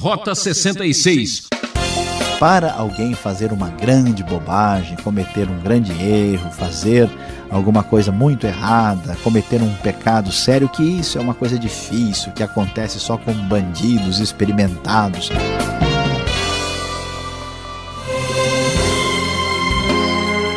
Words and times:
Rota 0.00 0.34
66. 0.34 1.48
Para 2.38 2.72
alguém 2.72 3.12
fazer 3.12 3.52
uma 3.52 3.68
grande 3.68 4.24
bobagem, 4.24 4.96
cometer 4.96 5.46
um 5.46 5.58
grande 5.58 5.92
erro, 6.02 6.50
fazer 6.50 7.06
alguma 7.50 7.82
coisa 7.82 8.10
muito 8.10 8.46
errada, 8.46 9.14
cometer 9.22 9.60
um 9.60 9.74
pecado 9.74 10.32
sério, 10.32 10.70
que 10.70 10.82
isso 10.82 11.18
é 11.18 11.20
uma 11.20 11.34
coisa 11.34 11.58
difícil, 11.58 12.32
que 12.32 12.42
acontece 12.42 12.98
só 12.98 13.18
com 13.18 13.34
bandidos 13.46 14.20
experimentados. 14.20 15.28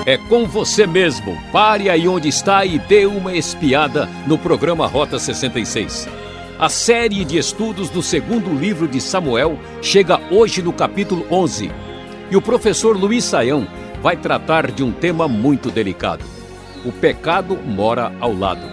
É 0.06 0.18
com 0.30 0.48
você 0.48 0.88
mesmo. 0.88 1.38
Pare 1.52 1.90
aí 1.90 2.08
onde 2.08 2.30
está 2.30 2.64
e 2.64 2.80
dê 2.80 3.06
uma 3.06 3.36
espiada 3.36 4.08
no 4.26 4.38
programa 4.38 4.88
Rota 4.88 5.20
66. 5.20 6.23
A 6.64 6.70
série 6.70 7.26
de 7.26 7.38
estudos 7.38 7.90
do 7.90 8.02
segundo 8.02 8.50
livro 8.58 8.88
de 8.88 9.02
Samuel 9.02 9.60
chega 9.82 10.18
hoje 10.32 10.62
no 10.62 10.72
capítulo 10.72 11.26
11. 11.30 11.70
E 12.32 12.38
o 12.38 12.42
professor 12.42 12.96
Luiz 12.96 13.26
Saião 13.26 13.68
vai 14.02 14.16
tratar 14.16 14.72
de 14.72 14.82
um 14.82 14.90
tema 14.90 15.28
muito 15.28 15.70
delicado. 15.70 16.24
O 16.86 16.92
pecado 16.94 17.58
mora 17.58 18.14
ao 18.22 18.34
lado. 18.34 18.66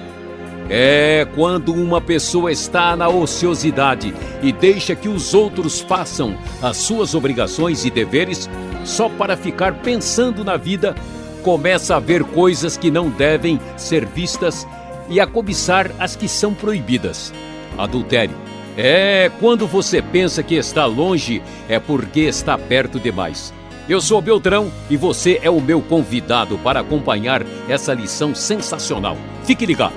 É 0.68 1.26
quando 1.34 1.74
uma 1.74 2.00
pessoa 2.00 2.52
está 2.52 2.94
na 2.94 3.08
ociosidade 3.08 4.14
e 4.40 4.52
deixa 4.52 4.94
que 4.94 5.08
os 5.08 5.34
outros 5.34 5.80
façam 5.80 6.38
as 6.62 6.76
suas 6.76 7.12
obrigações 7.12 7.84
e 7.84 7.90
deveres 7.90 8.48
só 8.84 9.08
para 9.08 9.36
ficar 9.36 9.82
pensando 9.82 10.44
na 10.44 10.56
vida, 10.56 10.94
começa 11.42 11.96
a 11.96 11.98
ver 11.98 12.22
coisas 12.22 12.76
que 12.76 12.88
não 12.88 13.10
devem 13.10 13.58
ser 13.76 14.06
vistas 14.06 14.64
e 15.08 15.18
a 15.18 15.26
cobiçar 15.26 15.90
as 15.98 16.14
que 16.14 16.28
são 16.28 16.54
proibidas. 16.54 17.32
Adultério. 17.76 18.34
É 18.76 19.30
quando 19.40 19.66
você 19.66 20.00
pensa 20.00 20.42
que 20.42 20.54
está 20.54 20.86
longe, 20.86 21.42
é 21.68 21.78
porque 21.78 22.20
está 22.20 22.56
perto 22.56 22.98
demais. 22.98 23.52
Eu 23.88 24.00
sou 24.00 24.22
Beltrão 24.22 24.70
e 24.88 24.96
você 24.96 25.40
é 25.42 25.50
o 25.50 25.60
meu 25.60 25.82
convidado 25.82 26.56
para 26.58 26.80
acompanhar 26.80 27.44
essa 27.68 27.92
lição 27.92 28.34
sensacional. 28.34 29.16
Fique 29.44 29.66
ligado. 29.66 29.94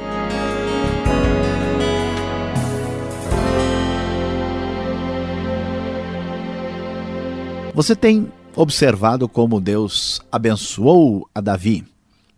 Você 7.76 7.96
tem 7.96 8.32
observado 8.56 9.28
como 9.28 9.60
Deus 9.60 10.22
abençoou 10.32 11.28
a 11.34 11.42
Davi? 11.42 11.93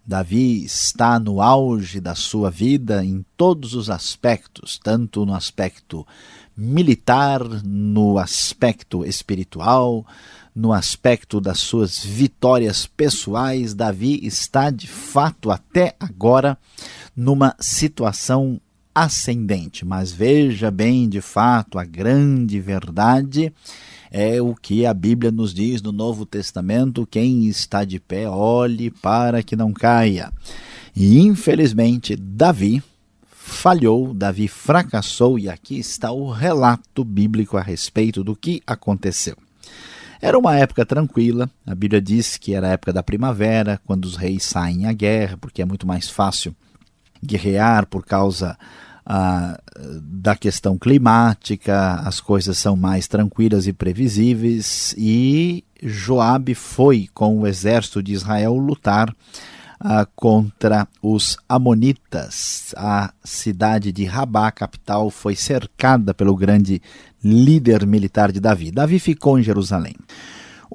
Davi 0.07 0.63
está 0.63 1.19
no 1.19 1.41
auge 1.41 1.99
da 1.99 2.13
sua 2.13 2.51
vida 2.51 3.03
em 3.03 3.25
todos 3.35 3.73
os 3.73 3.89
aspectos, 3.89 4.77
tanto 4.77 5.25
no 5.25 5.33
aspecto 5.33 6.05
militar, 6.55 7.41
no 7.63 8.19
aspecto 8.19 9.03
espiritual, 9.03 10.05
no 10.55 10.71
aspecto 10.71 11.41
das 11.41 11.59
suas 11.59 12.05
vitórias 12.05 12.85
pessoais. 12.85 13.73
Davi 13.73 14.19
está 14.23 14.69
de 14.69 14.87
fato 14.87 15.49
até 15.49 15.95
agora 15.99 16.55
numa 17.15 17.55
situação 17.59 18.61
ascendente. 18.93 19.83
Mas 19.83 20.11
veja 20.11 20.69
bem, 20.69 21.09
de 21.09 21.19
fato, 21.19 21.79
a 21.79 21.83
grande 21.83 22.59
verdade 22.61 23.51
é 24.17 24.41
o 24.41 24.55
que 24.55 24.85
a 24.85 24.93
Bíblia 24.93 25.29
nos 25.29 25.53
diz 25.53 25.81
no 25.81 25.91
Novo 25.91 26.25
Testamento: 26.25 27.05
quem 27.05 27.47
está 27.47 27.83
de 27.83 27.99
pé, 27.99 28.29
olhe 28.29 28.89
para 28.89 29.43
que 29.43 29.57
não 29.57 29.73
caia. 29.73 30.31
E 30.95 31.19
infelizmente, 31.19 32.15
Davi 32.15 32.81
falhou, 33.29 34.13
Davi 34.13 34.47
fracassou, 34.47 35.37
e 35.37 35.49
aqui 35.49 35.77
está 35.77 36.13
o 36.13 36.31
relato 36.31 37.03
bíblico 37.03 37.57
a 37.57 37.61
respeito 37.61 38.23
do 38.23 38.37
que 38.37 38.61
aconteceu. 38.65 39.35
Era 40.21 40.39
uma 40.39 40.55
época 40.55 40.85
tranquila, 40.85 41.51
a 41.67 41.75
Bíblia 41.75 42.01
diz 42.01 42.37
que 42.37 42.53
era 42.53 42.67
a 42.67 42.71
época 42.71 42.93
da 42.93 43.03
primavera, 43.03 43.81
quando 43.85 44.05
os 44.05 44.15
reis 44.15 44.45
saem 44.45 44.85
à 44.85 44.93
guerra, 44.93 45.35
porque 45.35 45.61
é 45.61 45.65
muito 45.65 45.85
mais 45.85 46.09
fácil 46.09 46.55
guerrear 47.21 47.85
por 47.85 48.05
causa 48.05 48.57
da 49.05 50.35
questão 50.35 50.77
climática, 50.77 52.01
as 52.05 52.19
coisas 52.19 52.57
são 52.57 52.75
mais 52.75 53.07
tranquilas 53.07 53.67
e 53.67 53.73
previsíveis, 53.73 54.95
e 54.97 55.63
Joabe 55.81 56.55
foi 56.55 57.07
com 57.13 57.39
o 57.39 57.47
exército 57.47 58.01
de 58.01 58.13
Israel 58.13 58.55
lutar 58.55 59.15
contra 60.15 60.87
os 61.01 61.37
amonitas. 61.47 62.73
A 62.75 63.13
cidade 63.23 63.91
de 63.91 64.05
Rabá, 64.05 64.51
capital, 64.51 65.11
foi 65.11 65.35
cercada 65.35 66.13
pelo 66.13 66.35
grande 66.35 66.81
líder 67.23 67.85
militar 67.85 68.31
de 68.31 68.39
Davi. 68.39 68.71
Davi 68.71 68.97
ficou 68.99 69.37
em 69.37 69.43
Jerusalém. 69.43 69.95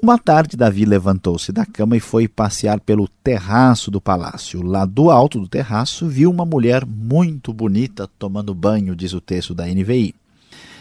Uma 0.01 0.19
tarde, 0.19 0.57
Davi 0.57 0.85
levantou-se 0.85 1.53
da 1.53 1.67
cama 1.67 1.97
e 1.97 2.01
foi 2.01 2.29
passear 2.29 2.81
pelo 2.81 3.09
terraço 3.23 3.91
do 3.91 4.01
palácio. 4.01 4.63
Lá 4.63 4.85
do 4.85 5.11
alto 5.11 5.41
do 5.41 5.49
terraço, 5.49 6.07
viu 6.07 6.31
uma 6.31 6.45
mulher 6.45 6.87
muito 6.87 7.53
bonita 7.53 8.09
tomando 8.19 8.55
banho, 8.55 8.95
diz 8.95 9.13
o 9.13 9.21
texto 9.21 9.55
da 9.55 9.67
NVI. 9.67 10.15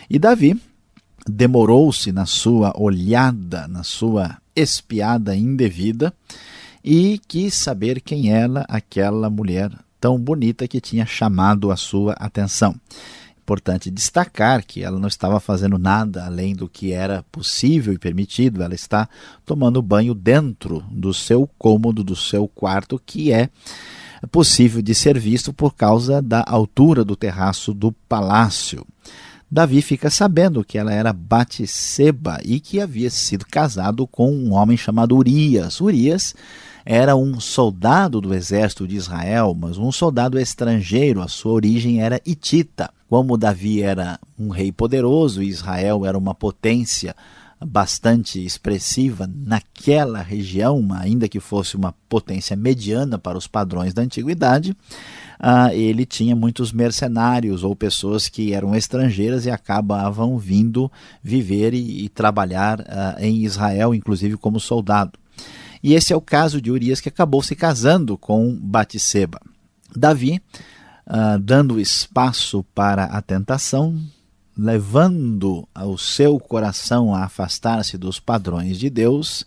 E 0.10 0.20
Davi 0.20 0.60
demorou-se 1.28 2.12
na 2.12 2.26
sua 2.26 2.74
olhada, 2.78 3.68
na 3.68 3.84
sua 3.84 4.38
espiada 4.56 5.36
indevida 5.36 6.14
e 6.84 7.20
quis 7.28 7.54
saber 7.54 8.02
quem 8.02 8.32
era 8.32 8.66
aquela 8.68 9.30
mulher 9.30 9.72
tão 10.00 10.18
bonita 10.18 10.68
que 10.68 10.80
tinha 10.80 11.06
chamado 11.06 11.72
a 11.72 11.76
sua 11.76 12.14
atenção 12.14 12.76
importante 13.50 13.90
destacar 13.90 14.64
que 14.64 14.84
ela 14.84 15.00
não 15.00 15.08
estava 15.08 15.40
fazendo 15.40 15.80
nada 15.80 16.24
além 16.24 16.54
do 16.54 16.70
que 16.70 16.94
era 16.94 17.24
possível 17.32 17.92
e 17.92 17.98
permitido, 17.98 18.62
ela 18.62 18.76
está 18.76 19.10
tomando 19.44 19.82
banho 19.82 20.14
dentro 20.14 20.84
do 20.92 21.12
seu 21.16 21.50
cômodo, 21.58 22.04
do 22.04 22.16
seu 22.16 22.48
quarto, 22.48 23.02
que 23.04 23.32
é 23.32 23.50
possível 24.32 24.84
de 24.84 24.94
ser 24.94 25.18
visto 25.18 25.52
por 25.52 25.74
causa 25.74 26.22
da 26.22 26.44
altura 26.46 27.04
do 27.04 27.16
terraço 27.16 27.74
do 27.74 27.92
palácio. 27.92 28.86
Davi 29.50 29.82
fica 29.82 30.12
sabendo 30.12 30.64
que 30.64 30.78
ela 30.78 30.94
era 30.94 31.12
Batseba 31.12 32.40
e 32.46 32.60
que 32.60 32.80
havia 32.80 33.10
sido 33.10 33.48
casado 33.48 34.06
com 34.06 34.32
um 34.32 34.54
homem 34.54 34.78
chamado 34.78 35.18
Urias. 35.18 35.82
Urias 35.82 36.36
era 36.86 37.16
um 37.16 37.40
soldado 37.40 38.22
do 38.22 38.32
exército 38.32 38.88
de 38.88 38.96
Israel, 38.96 39.58
mas 39.60 39.80
um 39.80 39.92
soldado 39.92 40.40
estrangeiro, 40.40 41.20
a 41.20 41.28
sua 41.28 41.54
origem 41.54 42.00
era 42.00 42.22
hitita. 42.24 42.92
Como 43.10 43.38
Davi 43.38 43.82
era 43.82 44.20
um 44.38 44.50
rei 44.50 44.72
poderoso 44.72 45.42
Israel 45.42 46.06
era 46.06 46.18
uma 46.18 46.36
potência 46.36 47.16
bastante 47.60 48.44
expressiva 48.44 49.28
naquela 49.28 50.22
região, 50.22 50.88
ainda 50.94 51.28
que 51.28 51.40
fosse 51.40 51.76
uma 51.76 51.94
potência 52.08 52.56
mediana 52.56 53.18
para 53.18 53.38
os 53.38 53.48
padrões 53.48 53.94
da 53.94 54.02
antiguidade, 54.02 54.72
uh, 54.72 55.74
ele 55.74 56.06
tinha 56.06 56.36
muitos 56.36 56.72
mercenários 56.72 57.64
ou 57.64 57.76
pessoas 57.76 58.30
que 58.30 58.54
eram 58.54 58.76
estrangeiras 58.76 59.46
e 59.46 59.50
acabavam 59.50 60.38
vindo 60.38 60.90
viver 61.22 61.74
e, 61.74 62.08
trabalhar 62.10 62.80
uh, 62.80 63.20
em 63.20 63.44
Israel, 63.44 63.94
inclusive 63.94 64.38
como 64.38 64.60
soldado. 64.60 65.20
E 65.84 65.96
esse 65.96 66.14
é 66.14 66.16
o 66.16 66.22
caso 66.22 66.62
de 66.62 66.72
Urias 66.72 67.02
que 67.02 67.10
acabou 67.10 67.42
se 67.42 67.56
casando 67.56 68.18
com 68.18 68.56
Batseba. 68.56 69.40
Davi, 69.96 70.42
uh, 71.10 71.40
dando 71.40 71.80
espaço 71.80 72.64
para 72.76 73.06
a 73.06 73.22
tentação, 73.22 74.00
levando 74.58 75.68
o 75.76 75.98
seu 75.98 76.40
coração 76.40 77.16
a 77.16 77.24
afastar-se 77.24 77.98
dos 77.98 78.20
padrões 78.20 78.78
de 78.78 78.90
Deus, 78.90 79.42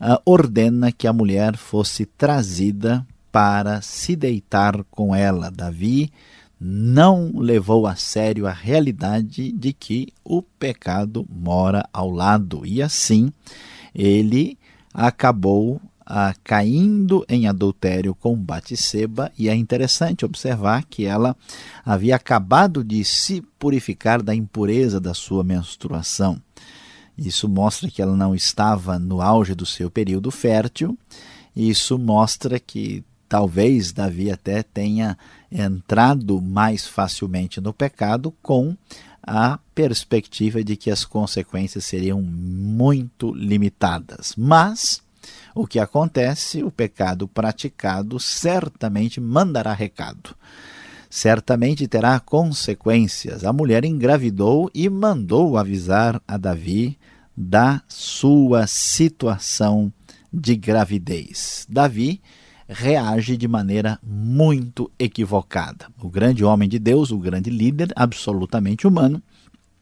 uh, 0.00 0.20
ordena 0.24 0.90
que 0.90 1.06
a 1.06 1.12
mulher 1.12 1.56
fosse 1.56 2.04
trazida 2.04 3.06
para 3.30 3.80
se 3.80 4.16
deitar 4.16 4.82
com 4.90 5.14
ela. 5.14 5.50
Davi 5.50 6.10
não 6.60 7.32
levou 7.36 7.86
a 7.86 7.94
sério 7.94 8.46
a 8.46 8.52
realidade 8.52 9.52
de 9.52 9.72
que 9.72 10.08
o 10.24 10.42
pecado 10.42 11.24
mora 11.30 11.88
ao 11.92 12.10
lado 12.10 12.66
e 12.66 12.82
assim 12.82 13.32
ele 13.94 14.58
acabou 14.92 15.80
ah, 16.10 16.34
caindo 16.42 17.22
em 17.28 17.46
adultério 17.46 18.14
com 18.14 18.34
Batseba 18.34 19.30
e 19.38 19.46
é 19.46 19.54
interessante 19.54 20.24
observar 20.24 20.84
que 20.84 21.04
ela 21.04 21.36
havia 21.84 22.16
acabado 22.16 22.82
de 22.82 23.04
se 23.04 23.42
purificar 23.58 24.22
da 24.22 24.34
impureza 24.34 24.98
da 24.98 25.12
sua 25.12 25.44
menstruação. 25.44 26.40
Isso 27.16 27.46
mostra 27.46 27.90
que 27.90 28.00
ela 28.00 28.16
não 28.16 28.34
estava 28.34 28.98
no 28.98 29.20
auge 29.20 29.54
do 29.54 29.66
seu 29.66 29.90
período 29.90 30.30
fértil. 30.30 30.96
Isso 31.54 31.98
mostra 31.98 32.58
que 32.58 33.04
talvez 33.28 33.92
Davi 33.92 34.30
até 34.30 34.62
tenha 34.62 35.18
entrado 35.52 36.40
mais 36.40 36.86
facilmente 36.86 37.60
no 37.60 37.74
pecado 37.74 38.32
com 38.40 38.74
a 39.22 39.58
perspectiva 39.74 40.64
de 40.64 40.74
que 40.74 40.90
as 40.90 41.04
consequências 41.04 41.84
seriam 41.84 42.22
muito 42.22 43.30
limitadas. 43.34 44.32
Mas 44.38 45.02
o 45.54 45.66
que 45.66 45.78
acontece, 45.78 46.62
o 46.62 46.70
pecado 46.70 47.26
praticado 47.26 48.18
certamente 48.20 49.20
mandará 49.20 49.72
recado. 49.72 50.34
certamente 51.10 51.88
terá 51.88 52.20
consequências. 52.20 53.44
A 53.44 53.52
mulher 53.52 53.84
engravidou 53.84 54.70
e 54.74 54.88
mandou 54.88 55.56
avisar 55.56 56.20
a 56.28 56.36
Davi 56.36 56.98
da 57.36 57.82
sua 57.88 58.66
situação 58.66 59.92
de 60.32 60.54
gravidez. 60.56 61.66
Davi 61.68 62.20
reage 62.68 63.36
de 63.36 63.48
maneira 63.48 63.98
muito 64.02 64.90
equivocada. 64.98 65.86
O 66.02 66.10
grande 66.10 66.44
homem 66.44 66.68
de 66.68 66.78
Deus, 66.78 67.10
o 67.10 67.18
grande 67.18 67.48
líder, 67.48 67.90
absolutamente 67.96 68.86
humano, 68.86 69.22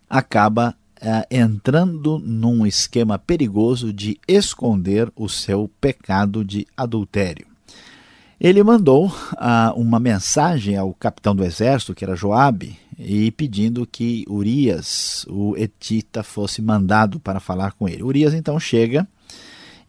acaba 0.08 0.76
é, 1.00 1.26
entrando 1.31 2.19
num 2.19 2.66
esquema 2.66 3.19
perigoso 3.19 3.93
de 3.93 4.19
esconder 4.26 5.10
o 5.14 5.28
seu 5.28 5.70
pecado 5.81 6.44
de 6.44 6.66
adultério. 6.76 7.46
Ele 8.38 8.62
mandou 8.62 9.10
ah, 9.38 9.72
uma 9.75 9.98
mensagem 9.98 10.76
ao 10.76 10.93
capitão 10.93 11.34
do 11.34 11.44
exército, 11.44 11.94
que 11.94 12.04
era 12.04 12.14
Joabe, 12.14 12.78
e 12.98 13.31
pedindo 13.31 13.87
que 13.87 14.25
Urias, 14.28 15.25
o 15.28 15.56
etita, 15.56 16.22
fosse 16.22 16.60
mandado 16.60 17.19
para 17.19 17.40
falar 17.40 17.72
com 17.72 17.88
ele. 17.88 18.02
Urias 18.02 18.34
então 18.34 18.60
chega 18.60 19.06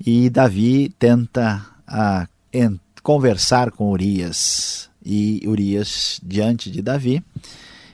e 0.06 0.30
Davi 0.30 0.94
tenta 0.98 1.65
ah, 1.86 2.27
conversar 3.03 3.71
com 3.71 3.92
Urias. 3.92 4.89
E 5.06 5.42
Urias, 5.45 6.19
diante 6.21 6.69
de 6.69 6.81
Davi, 6.81 7.24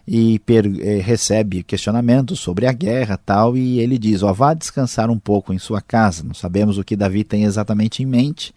e 0.07 0.41
eh, 0.81 0.99
recebe 1.01 1.63
questionamentos 1.63 2.39
sobre 2.39 2.67
a 2.67 2.73
guerra 2.73 3.17
tal 3.17 3.55
e 3.55 3.79
ele 3.79 3.97
diz 3.97 4.21
ó 4.21 4.33
vá 4.33 4.53
descansar 4.53 5.09
um 5.09 5.17
pouco 5.17 5.53
em 5.53 5.59
sua 5.59 5.81
casa 5.81 6.23
não 6.23 6.33
sabemos 6.33 6.77
o 6.77 6.83
que 6.83 6.95
Davi 6.95 7.23
tem 7.23 7.43
exatamente 7.43 8.03
em 8.03 8.05
mente 8.05 8.53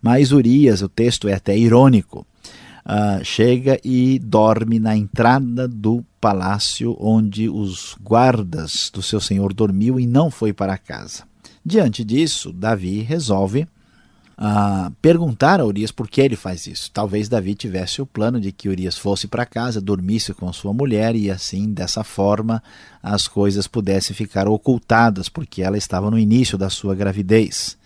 mas 0.00 0.30
Urias 0.30 0.82
o 0.82 0.88
texto 0.88 1.28
é 1.28 1.34
até 1.34 1.56
irônico 1.56 2.26
uh, 2.86 3.24
chega 3.24 3.80
e 3.84 4.18
dorme 4.18 4.78
na 4.78 4.96
entrada 4.96 5.66
do 5.66 6.04
palácio 6.20 6.96
onde 7.00 7.48
os 7.48 7.96
guardas 8.00 8.90
do 8.92 9.02
seu 9.02 9.20
senhor 9.20 9.52
dormiam 9.52 9.98
e 9.98 10.06
não 10.06 10.30
foi 10.30 10.52
para 10.52 10.78
casa. 10.78 11.24
Diante 11.64 12.04
disso 12.04 12.52
Davi 12.52 13.00
resolve 13.00 13.66
a 14.38 14.92
perguntar 15.00 15.60
a 15.60 15.64
Urias 15.64 15.90
por 15.90 16.08
que 16.08 16.20
ele 16.20 16.36
faz 16.36 16.66
isso. 16.66 16.90
Talvez 16.92 17.28
Davi 17.28 17.54
tivesse 17.54 18.02
o 18.02 18.06
plano 18.06 18.38
de 18.38 18.52
que 18.52 18.68
Urias 18.68 18.98
fosse 18.98 19.26
para 19.26 19.46
casa, 19.46 19.80
dormisse 19.80 20.34
com 20.34 20.52
sua 20.52 20.74
mulher 20.74 21.16
e 21.16 21.30
assim, 21.30 21.72
dessa 21.72 22.04
forma, 22.04 22.62
as 23.02 23.26
coisas 23.26 23.66
pudessem 23.66 24.14
ficar 24.14 24.46
ocultadas, 24.46 25.28
porque 25.28 25.62
ela 25.62 25.78
estava 25.78 26.10
no 26.10 26.18
início 26.18 26.58
da 26.58 26.68
sua 26.68 26.94
gravidez. 26.94 27.78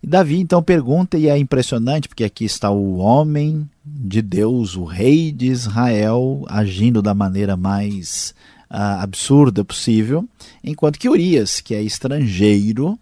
E 0.00 0.06
Davi 0.06 0.38
então 0.38 0.62
pergunta, 0.62 1.18
e 1.18 1.28
é 1.28 1.36
impressionante, 1.36 2.08
porque 2.08 2.24
aqui 2.24 2.44
está 2.44 2.70
o 2.70 2.98
homem 2.98 3.68
de 3.84 4.22
Deus, 4.22 4.76
o 4.76 4.84
rei 4.84 5.32
de 5.32 5.46
Israel, 5.46 6.44
agindo 6.46 7.02
da 7.02 7.14
maneira 7.14 7.56
mais 7.56 8.34
uh, 8.70 9.00
absurda 9.00 9.64
possível, 9.64 10.28
enquanto 10.62 10.98
que 10.98 11.08
Urias, 11.08 11.60
que 11.60 11.74
é 11.74 11.82
estrangeiro, 11.82 12.98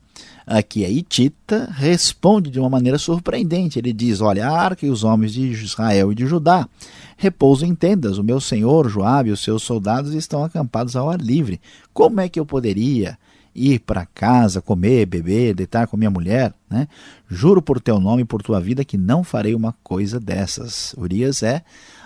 aqui 0.46 0.84
é 0.84 0.90
Itita, 0.90 1.70
responde 1.72 2.50
de 2.50 2.60
uma 2.60 2.68
maneira 2.68 2.98
surpreendente. 2.98 3.78
Ele 3.78 3.92
diz: 3.92 4.20
Olha, 4.20 4.48
a 4.48 4.58
arca 4.58 4.86
e 4.86 4.90
os 4.90 5.04
homens 5.04 5.32
de 5.32 5.42
Israel 5.42 6.12
e 6.12 6.14
de 6.14 6.26
Judá 6.26 6.68
repousam 7.16 7.68
em 7.68 7.74
tendas. 7.74 8.18
O 8.18 8.24
meu 8.24 8.40
senhor 8.40 8.88
Joabe 8.88 9.30
e 9.30 9.32
os 9.32 9.40
seus 9.40 9.62
soldados 9.62 10.14
estão 10.14 10.44
acampados 10.44 10.96
ao 10.96 11.10
ar 11.10 11.20
livre. 11.20 11.60
Como 11.92 12.20
é 12.20 12.28
que 12.28 12.40
eu 12.40 12.46
poderia 12.46 13.18
ir 13.54 13.80
para 13.80 14.06
casa, 14.06 14.62
comer, 14.62 15.06
beber, 15.06 15.54
deitar 15.54 15.86
com 15.86 15.96
minha 15.96 16.10
mulher? 16.10 16.52
Né? 16.68 16.88
Juro 17.28 17.62
por 17.62 17.80
teu 17.80 18.00
nome 18.00 18.22
e 18.22 18.26
por 18.26 18.42
tua 18.42 18.60
vida 18.60 18.84
que 18.84 18.96
não 18.96 19.22
farei 19.22 19.54
uma 19.54 19.74
coisa 19.82 20.18
dessas. 20.18 20.94
Urias 20.98 21.42
é 21.42 21.62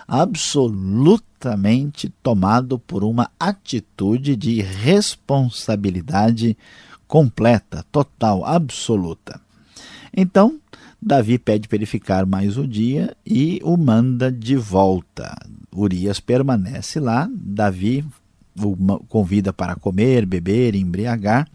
absolutamente 0.07 2.09
tomado 2.23 2.79
por 2.79 3.03
uma 3.03 3.29
atitude 3.39 4.35
de 4.35 4.61
responsabilidade 4.61 6.57
completa, 7.07 7.85
total, 7.91 8.45
absoluta. 8.45 9.39
Então, 10.15 10.59
Davi 11.01 11.37
pede 11.37 11.67
para 11.67 11.77
ele 11.77 11.85
ficar 11.85 12.25
mais 12.25 12.57
um 12.57 12.67
dia 12.67 13.15
e 13.25 13.61
o 13.63 13.77
manda 13.77 14.31
de 14.31 14.55
volta. 14.55 15.35
Urias 15.73 16.19
permanece 16.19 16.99
lá, 16.99 17.29
Davi 17.31 18.03
o 18.59 18.75
convida 19.07 19.53
para 19.53 19.75
comer, 19.75 20.25
beber, 20.25 20.73
embriagar 20.73 21.47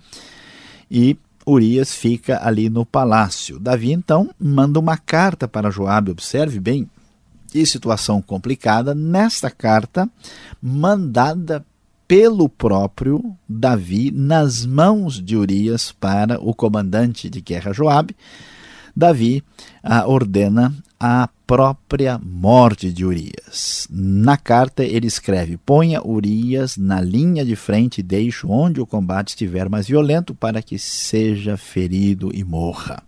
e 0.90 1.16
Urias 1.44 1.92
fica 1.94 2.46
ali 2.46 2.70
no 2.70 2.86
palácio. 2.86 3.58
Davi 3.58 3.92
então 3.92 4.30
manda 4.38 4.78
uma 4.78 4.96
carta 4.96 5.48
para 5.48 5.70
Joabe, 5.70 6.12
observe 6.12 6.60
bem, 6.60 6.88
que 7.48 7.66
situação 7.66 8.22
complicada. 8.22 8.94
Nesta 8.94 9.50
carta, 9.50 10.08
mandada 10.62 11.64
pelo 12.06 12.48
próprio 12.48 13.36
Davi 13.48 14.10
nas 14.10 14.66
mãos 14.66 15.22
de 15.22 15.36
Urias 15.36 15.92
para 15.92 16.40
o 16.40 16.54
comandante 16.54 17.28
de 17.30 17.40
guerra 17.40 17.72
Joabe, 17.72 18.16
Davi 18.94 19.42
ah, 19.82 20.06
ordena 20.06 20.74
a 21.00 21.28
própria 21.46 22.20
morte 22.22 22.92
de 22.92 23.04
Urias. 23.04 23.88
Na 23.90 24.36
carta 24.36 24.84
ele 24.84 25.06
escreve: 25.06 25.56
Ponha 25.56 26.06
Urias 26.06 26.76
na 26.76 27.00
linha 27.00 27.44
de 27.44 27.56
frente 27.56 27.98
e 27.98 28.02
deixe 28.02 28.46
onde 28.46 28.80
o 28.80 28.86
combate 28.86 29.30
estiver 29.30 29.68
mais 29.68 29.88
violento 29.88 30.34
para 30.34 30.62
que 30.62 30.78
seja 30.78 31.56
ferido 31.56 32.30
e 32.32 32.44
morra. 32.44 33.02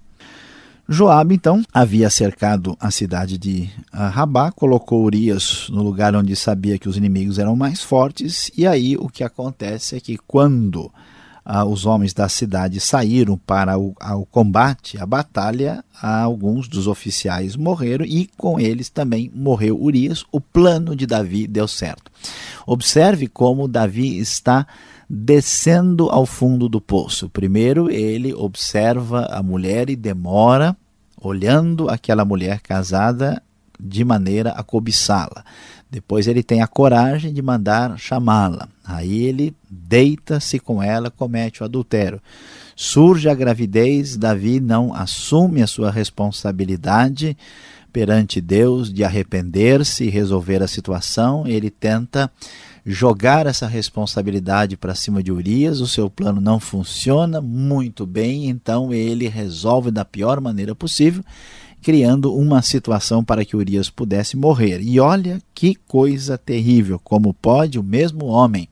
Joabe 0.86 1.34
então 1.34 1.62
havia 1.72 2.10
cercado 2.10 2.76
a 2.78 2.90
cidade 2.90 3.38
de 3.38 3.70
ah, 3.90 4.08
Rabá, 4.08 4.52
colocou 4.52 5.02
Urias 5.04 5.66
no 5.70 5.82
lugar 5.82 6.14
onde 6.14 6.36
sabia 6.36 6.78
que 6.78 6.88
os 6.88 6.96
inimigos 6.96 7.38
eram 7.38 7.56
mais 7.56 7.82
fortes, 7.82 8.50
e 8.56 8.66
aí 8.66 8.96
o 8.96 9.08
que 9.08 9.24
acontece 9.24 9.96
é 9.96 10.00
que 10.00 10.18
quando 10.18 10.92
ah, 11.44 11.64
os 11.64 11.84
homens 11.84 12.12
da 12.12 12.28
cidade 12.28 12.80
saíram 12.80 13.36
para 13.36 13.78
o 13.78 13.94
ao 14.00 14.24
combate, 14.24 14.98
a 14.98 15.04
batalha, 15.04 15.84
alguns 16.00 16.68
dos 16.68 16.86
oficiais 16.86 17.56
morreram 17.56 18.04
e 18.04 18.28
com 18.36 18.58
eles 18.58 18.88
também 18.88 19.30
morreu 19.34 19.80
Urias. 19.80 20.24
O 20.32 20.40
plano 20.40 20.96
de 20.96 21.06
Davi 21.06 21.46
deu 21.46 21.68
certo. 21.68 22.10
Observe 22.66 23.26
como 23.26 23.68
Davi 23.68 24.18
está 24.18 24.66
descendo 25.08 26.08
ao 26.10 26.26
fundo 26.26 26.68
do 26.68 26.80
poço. 26.80 27.28
Primeiro, 27.28 27.90
ele 27.90 28.32
observa 28.32 29.26
a 29.26 29.42
mulher 29.42 29.90
e 29.90 29.96
demora, 29.96 30.76
olhando 31.20 31.88
aquela 31.88 32.24
mulher 32.24 32.60
casada, 32.60 33.42
de 33.78 34.04
maneira 34.04 34.50
a 34.50 34.62
cobiçá-la. 34.62 35.44
Depois 35.90 36.26
ele 36.26 36.42
tem 36.42 36.60
a 36.60 36.66
coragem 36.66 37.32
de 37.32 37.40
mandar 37.40 37.98
chamá-la. 37.98 38.68
Aí 38.84 39.24
ele 39.24 39.54
deita-se 39.70 40.58
com 40.58 40.82
ela, 40.82 41.10
comete 41.10 41.62
o 41.62 41.64
adultério. 41.64 42.20
Surge 42.74 43.28
a 43.28 43.34
gravidez, 43.34 44.16
Davi 44.16 44.58
não 44.58 44.92
assume 44.92 45.62
a 45.62 45.66
sua 45.66 45.90
responsabilidade 45.90 47.36
perante 47.92 48.40
Deus 48.40 48.92
de 48.92 49.04
arrepender-se 49.04 50.04
e 50.04 50.10
resolver 50.10 50.60
a 50.62 50.66
situação. 50.66 51.46
Ele 51.46 51.70
tenta 51.70 52.28
jogar 52.84 53.46
essa 53.46 53.66
responsabilidade 53.66 54.76
para 54.76 54.94
cima 54.94 55.22
de 55.22 55.32
Urias, 55.32 55.80
o 55.80 55.88
seu 55.88 56.10
plano 56.10 56.40
não 56.40 56.60
funciona 56.60 57.40
muito 57.40 58.04
bem, 58.04 58.48
então 58.48 58.92
ele 58.92 59.26
resolve 59.28 59.90
da 59.90 60.04
pior 60.04 60.40
maneira 60.40 60.74
possível, 60.74 61.24
criando 61.80 62.34
uma 62.34 62.62
situação 62.62 63.24
para 63.24 63.44
que 63.44 63.56
Urias 63.56 63.88
pudesse 63.88 64.36
morrer. 64.36 64.80
E 64.82 65.00
olha 65.00 65.40
que 65.54 65.74
coisa 65.74 66.36
terrível, 66.36 67.00
como 67.02 67.32
pode 67.32 67.78
o 67.78 67.82
mesmo 67.82 68.26
homem 68.26 68.68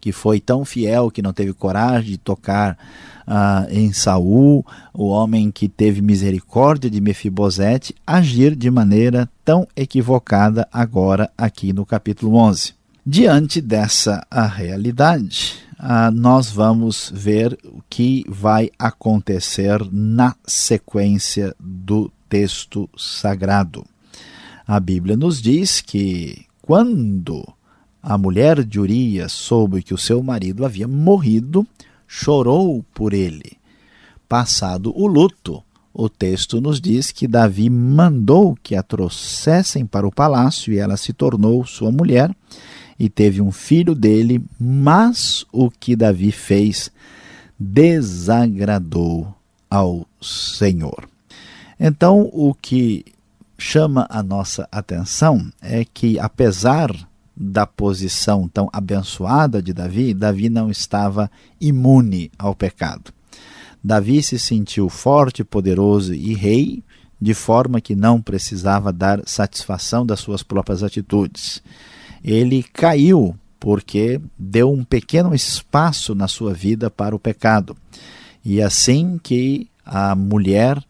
que 0.00 0.12
foi 0.12 0.38
tão 0.38 0.64
fiel 0.64 1.10
que 1.10 1.20
não 1.20 1.32
teve 1.32 1.52
coragem 1.52 2.12
de 2.12 2.18
tocar 2.18 2.78
ah, 3.26 3.66
em 3.68 3.92
Saul, 3.92 4.64
o 4.94 5.06
homem 5.06 5.50
que 5.50 5.68
teve 5.68 6.00
misericórdia 6.00 6.88
de 6.88 7.00
Mefibosete, 7.00 7.94
agir 8.06 8.54
de 8.54 8.70
maneira 8.70 9.28
tão 9.44 9.66
equivocada 9.74 10.68
agora 10.72 11.28
aqui 11.36 11.72
no 11.72 11.84
capítulo 11.84 12.36
11. 12.36 12.74
Diante 13.08 13.60
dessa 13.60 14.26
realidade, 14.32 15.54
ah, 15.78 16.10
nós 16.10 16.50
vamos 16.50 17.12
ver 17.14 17.56
o 17.64 17.80
que 17.88 18.24
vai 18.28 18.68
acontecer 18.76 19.80
na 19.92 20.34
sequência 20.44 21.54
do 21.60 22.10
texto 22.28 22.90
sagrado. 22.96 23.86
A 24.66 24.80
Bíblia 24.80 25.16
nos 25.16 25.40
diz 25.40 25.80
que 25.80 26.46
quando 26.60 27.46
a 28.02 28.18
mulher 28.18 28.64
de 28.64 28.80
Urias 28.80 29.30
soube 29.30 29.84
que 29.84 29.94
o 29.94 29.98
seu 29.98 30.20
marido 30.20 30.64
havia 30.64 30.88
morrido, 30.88 31.64
chorou 32.08 32.84
por 32.92 33.14
ele. 33.14 33.52
Passado 34.28 34.92
o 34.96 35.06
luto, 35.06 35.62
o 35.94 36.08
texto 36.08 36.60
nos 36.60 36.80
diz 36.80 37.12
que 37.12 37.28
Davi 37.28 37.70
mandou 37.70 38.58
que 38.60 38.74
a 38.74 38.82
trouxessem 38.82 39.86
para 39.86 40.08
o 40.08 40.12
palácio 40.12 40.72
e 40.72 40.78
ela 40.78 40.96
se 40.96 41.12
tornou 41.12 41.64
sua 41.64 41.92
mulher 41.92 42.34
e 42.98 43.08
teve 43.08 43.40
um 43.40 43.52
filho 43.52 43.94
dele, 43.94 44.42
mas 44.58 45.44
o 45.52 45.70
que 45.70 45.94
Davi 45.94 46.32
fez 46.32 46.90
desagradou 47.58 49.34
ao 49.68 50.06
Senhor. 50.20 51.08
Então, 51.78 52.30
o 52.32 52.54
que 52.54 53.04
chama 53.58 54.06
a 54.10 54.22
nossa 54.22 54.68
atenção 54.70 55.50
é 55.60 55.84
que, 55.84 56.18
apesar 56.18 56.90
da 57.36 57.66
posição 57.66 58.48
tão 58.48 58.68
abençoada 58.72 59.60
de 59.62 59.74
Davi, 59.74 60.14
Davi 60.14 60.48
não 60.48 60.70
estava 60.70 61.30
imune 61.60 62.30
ao 62.38 62.54
pecado. 62.54 63.12
Davi 63.84 64.22
se 64.22 64.38
sentiu 64.38 64.88
forte, 64.88 65.44
poderoso 65.44 66.14
e 66.14 66.34
rei, 66.34 66.82
de 67.20 67.34
forma 67.34 67.80
que 67.80 67.94
não 67.94 68.20
precisava 68.20 68.92
dar 68.92 69.22
satisfação 69.26 70.04
das 70.04 70.20
suas 70.20 70.42
próprias 70.42 70.82
atitudes. 70.82 71.62
Ele 72.24 72.62
caiu 72.62 73.34
porque 73.58 74.20
deu 74.38 74.72
um 74.72 74.84
pequeno 74.84 75.34
espaço 75.34 76.14
na 76.14 76.28
sua 76.28 76.52
vida 76.52 76.90
para 76.90 77.16
o 77.16 77.18
pecado. 77.18 77.76
E 78.44 78.62
assim 78.62 79.18
que 79.22 79.68
a 79.84 80.14
mulher 80.14 80.82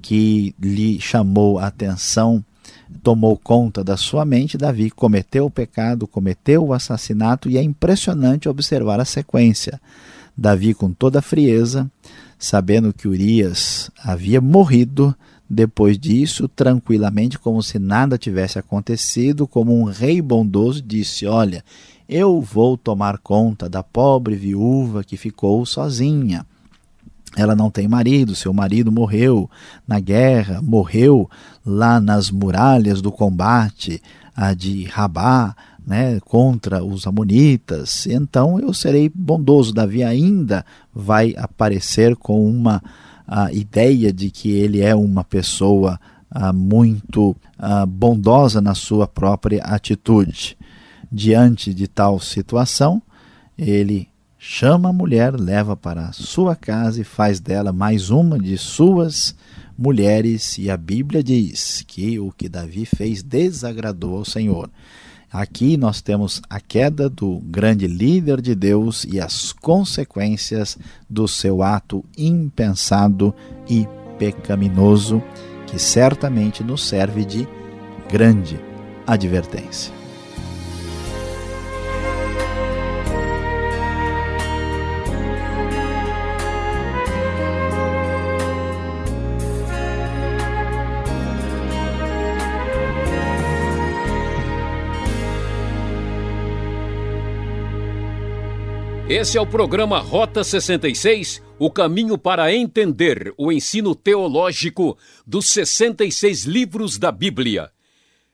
que 0.00 0.54
lhe 0.60 1.00
chamou 1.00 1.58
a 1.58 1.66
atenção 1.66 2.44
tomou 3.02 3.36
conta 3.36 3.82
da 3.82 3.96
sua 3.96 4.24
mente, 4.24 4.58
Davi 4.58 4.90
cometeu 4.90 5.46
o 5.46 5.50
pecado, 5.50 6.06
cometeu 6.06 6.64
o 6.64 6.72
assassinato, 6.72 7.48
e 7.48 7.56
é 7.56 7.62
impressionante 7.62 8.48
observar 8.48 9.00
a 9.00 9.04
sequência. 9.04 9.80
Davi, 10.36 10.74
com 10.74 10.92
toda 10.92 11.18
a 11.18 11.22
frieza, 11.22 11.90
sabendo 12.38 12.92
que 12.92 13.08
Urias 13.08 13.90
havia 14.02 14.40
morrido, 14.40 15.14
depois 15.54 15.98
disso, 15.98 16.48
tranquilamente, 16.48 17.38
como 17.38 17.62
se 17.62 17.78
nada 17.78 18.16
tivesse 18.16 18.58
acontecido, 18.58 19.46
como 19.46 19.78
um 19.78 19.84
rei 19.84 20.22
bondoso, 20.22 20.80
disse: 20.80 21.26
Olha, 21.26 21.62
eu 22.08 22.40
vou 22.40 22.78
tomar 22.78 23.18
conta 23.18 23.68
da 23.68 23.82
pobre 23.82 24.34
viúva 24.34 25.04
que 25.04 25.14
ficou 25.14 25.66
sozinha. 25.66 26.46
Ela 27.36 27.54
não 27.54 27.70
tem 27.70 27.86
marido, 27.86 28.34
seu 28.34 28.54
marido 28.54 28.90
morreu 28.90 29.48
na 29.86 30.00
guerra, 30.00 30.62
morreu 30.62 31.28
lá 31.66 32.00
nas 32.00 32.30
muralhas 32.30 33.02
do 33.02 33.12
combate 33.12 34.02
de 34.56 34.84
Rabá, 34.84 35.54
né, 35.86 36.18
contra 36.20 36.82
os 36.82 37.06
amonitas. 37.06 38.06
Então 38.06 38.58
eu 38.58 38.72
serei 38.72 39.10
bondoso. 39.14 39.74
Davi 39.74 40.02
ainda 40.02 40.64
vai 40.94 41.34
aparecer 41.36 42.16
com 42.16 42.42
uma 42.42 42.82
a 43.34 43.50
ideia 43.50 44.12
de 44.12 44.30
que 44.30 44.50
ele 44.50 44.82
é 44.82 44.94
uma 44.94 45.24
pessoa 45.24 45.98
a, 46.30 46.52
muito 46.52 47.34
a, 47.58 47.86
bondosa 47.86 48.60
na 48.60 48.74
sua 48.74 49.08
própria 49.08 49.62
atitude. 49.62 50.54
Diante 51.10 51.72
de 51.72 51.88
tal 51.88 52.20
situação, 52.20 53.00
ele 53.56 54.06
chama 54.38 54.90
a 54.90 54.92
mulher, 54.92 55.32
leva 55.32 55.74
para 55.74 56.12
sua 56.12 56.54
casa 56.54 57.00
e 57.00 57.04
faz 57.04 57.40
dela 57.40 57.72
mais 57.72 58.10
uma 58.10 58.38
de 58.38 58.58
suas 58.58 59.34
mulheres. 59.78 60.58
E 60.58 60.70
a 60.70 60.76
Bíblia 60.76 61.22
diz 61.22 61.82
que 61.88 62.20
o 62.20 62.30
que 62.32 62.50
Davi 62.50 62.84
fez 62.84 63.22
desagradou 63.22 64.18
ao 64.18 64.26
Senhor. 64.26 64.68
Aqui 65.32 65.78
nós 65.78 66.02
temos 66.02 66.42
a 66.50 66.60
queda 66.60 67.08
do 67.08 67.40
grande 67.46 67.86
líder 67.86 68.42
de 68.42 68.54
Deus 68.54 69.06
e 69.10 69.18
as 69.18 69.50
consequências 69.50 70.76
do 71.08 71.26
seu 71.26 71.62
ato 71.62 72.04
impensado 72.18 73.34
e 73.66 73.88
pecaminoso, 74.18 75.22
que 75.66 75.78
certamente 75.78 76.62
nos 76.62 76.86
serve 76.86 77.24
de 77.24 77.48
grande 78.10 78.60
advertência. 79.06 80.01
Esse 99.14 99.36
é 99.36 99.40
o 99.42 99.46
programa 99.46 99.98
Rota 99.98 100.42
66, 100.42 101.42
o 101.58 101.70
caminho 101.70 102.16
para 102.16 102.50
entender 102.50 103.34
o 103.36 103.52
ensino 103.52 103.94
teológico 103.94 104.96
dos 105.26 105.50
66 105.50 106.44
livros 106.44 106.96
da 106.96 107.12
Bíblia. 107.12 107.70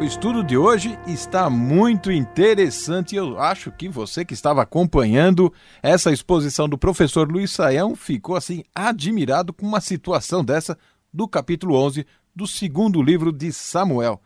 O 0.02 0.04
estudo 0.04 0.42
de 0.42 0.56
hoje 0.56 0.98
está 1.06 1.48
muito 1.48 2.10
interessante 2.10 3.12
e 3.12 3.18
eu 3.18 3.38
acho 3.38 3.70
que 3.70 3.88
você 3.88 4.24
que 4.24 4.34
estava 4.34 4.60
acompanhando 4.60 5.52
essa 5.80 6.10
exposição 6.10 6.68
do 6.68 6.76
professor 6.76 7.30
Luiz 7.30 7.52
Saião 7.52 7.94
ficou 7.94 8.34
assim 8.34 8.64
admirado 8.74 9.52
com 9.52 9.64
uma 9.64 9.80
situação 9.80 10.44
dessa 10.44 10.76
do 11.14 11.28
capítulo 11.28 11.76
11 11.76 12.04
do 12.34 12.48
segundo 12.48 13.00
livro 13.00 13.30
de 13.30 13.52
Samuel. 13.52 14.20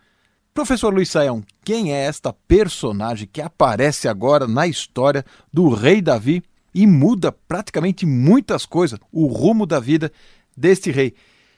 Professor 0.54 0.95
Luiz 0.95 1.11
Saião, 1.11 1.45
quem 1.62 1.92
é 1.92 2.06
esta 2.06 2.33
personagem 2.33 3.28
que 3.30 3.42
aparece 3.42 4.09
agora 4.09 4.47
na 4.47 4.66
história 4.66 5.26
do 5.52 5.68
rei 5.68 6.00
Davi 6.00 6.42
e 6.75 6.87
muda 6.87 7.30
praticamente 7.30 8.06
muitas 8.06 8.64
coisas, 8.64 8.99
o 9.12 9.26
rumo 9.26 9.66
da 9.66 9.78
vida 9.78 10.11
deste 10.56 10.90
rei? 10.90 11.12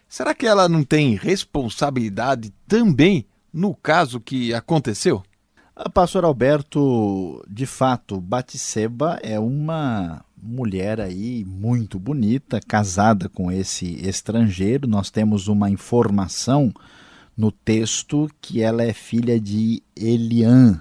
Será 0.08 0.34
que 0.34 0.44
ela 0.44 0.68
não 0.68 0.82
tem 0.82 1.14
responsabilidade 1.14 2.52
também 2.66 3.24
no 3.52 3.74
caso 3.74 4.20
que 4.20 4.52
aconteceu? 4.54 5.22
Pastor 5.94 6.24
Alberto, 6.24 7.44
de 7.48 7.64
fato, 7.64 8.20
Batseba 8.20 9.18
é 9.22 9.38
uma 9.38 10.24
mulher 10.42 11.00
aí 11.00 11.44
muito 11.44 11.98
bonita, 11.98 12.60
casada 12.60 13.28
com 13.28 13.50
esse 13.50 13.94
estrangeiro. 14.06 14.88
Nós 14.88 15.08
temos 15.08 15.46
uma 15.46 15.70
informação 15.70 16.72
no 17.36 17.52
texto 17.52 18.28
que 18.40 18.60
ela 18.60 18.82
é 18.82 18.92
filha 18.92 19.40
de 19.40 19.80
Eliã. 19.96 20.80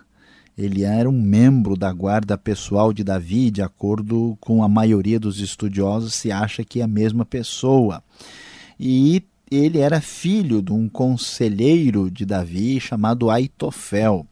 Eliã 0.57 0.93
era 0.93 1.09
um 1.09 1.21
membro 1.21 1.77
da 1.77 1.93
guarda 1.93 2.35
pessoal 2.35 2.91
de 2.91 3.03
Davi, 3.03 3.51
de 3.51 3.61
acordo 3.61 4.35
com 4.41 4.63
a 4.63 4.67
maioria 4.67 5.19
dos 5.19 5.39
estudiosos, 5.39 6.15
se 6.15 6.31
acha 6.31 6.63
que 6.63 6.81
é 6.81 6.83
a 6.83 6.87
mesma 6.87 7.23
pessoa. 7.23 8.03
E 8.79 9.23
ele 9.49 9.79
era 9.79 10.01
filho 10.01 10.61
de 10.61 10.71
um 10.71 10.89
conselheiro 10.89 12.11
de 12.11 12.25
Davi 12.25 12.79
chamado 12.79 13.29
Aitofel. 13.29 14.25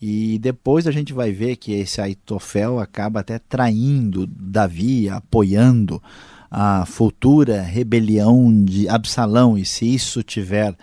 E 0.00 0.38
depois 0.38 0.86
a 0.86 0.90
gente 0.90 1.12
vai 1.12 1.32
ver 1.32 1.56
que 1.56 1.72
esse 1.72 2.00
Aitofel 2.00 2.78
acaba 2.78 3.20
até 3.20 3.38
traindo 3.38 4.26
Davi, 4.26 5.08
apoiando 5.08 6.02
a 6.50 6.84
futura 6.86 7.62
rebelião 7.62 8.64
de 8.64 8.88
Absalão. 8.88 9.56
E 9.56 9.64
se 9.64 9.92
isso 9.92 10.22
tiver 10.22 10.76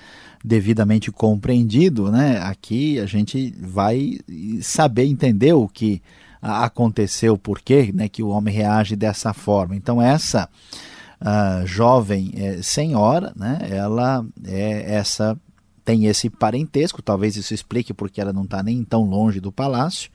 devidamente 0.43 1.11
compreendido, 1.11 2.11
né, 2.11 2.39
aqui 2.39 2.99
a 2.99 3.05
gente 3.05 3.53
vai 3.61 4.17
saber 4.61 5.05
entender 5.05 5.53
o 5.53 5.67
que 5.67 6.01
aconteceu, 6.41 7.37
por 7.37 7.61
quê, 7.61 7.91
né, 7.93 8.09
que 8.09 8.23
o 8.23 8.29
homem 8.29 8.53
reage 8.53 8.95
dessa 8.95 9.33
forma. 9.33 9.75
Então 9.75 10.01
essa 10.01 10.49
jovem 11.65 12.31
é, 12.35 12.61
senhora, 12.61 13.31
né, 13.35 13.59
ela 13.69 14.25
é 14.45 14.95
essa 14.95 15.37
tem 15.83 16.05
esse 16.05 16.29
parentesco, 16.29 17.01
talvez 17.01 17.35
isso 17.35 17.53
explique 17.53 17.93
porque 17.93 18.21
ela 18.21 18.31
não 18.31 18.43
está 18.43 18.61
nem 18.61 18.83
tão 18.83 19.03
longe 19.03 19.39
do 19.39 19.51
palácio. 19.51 20.11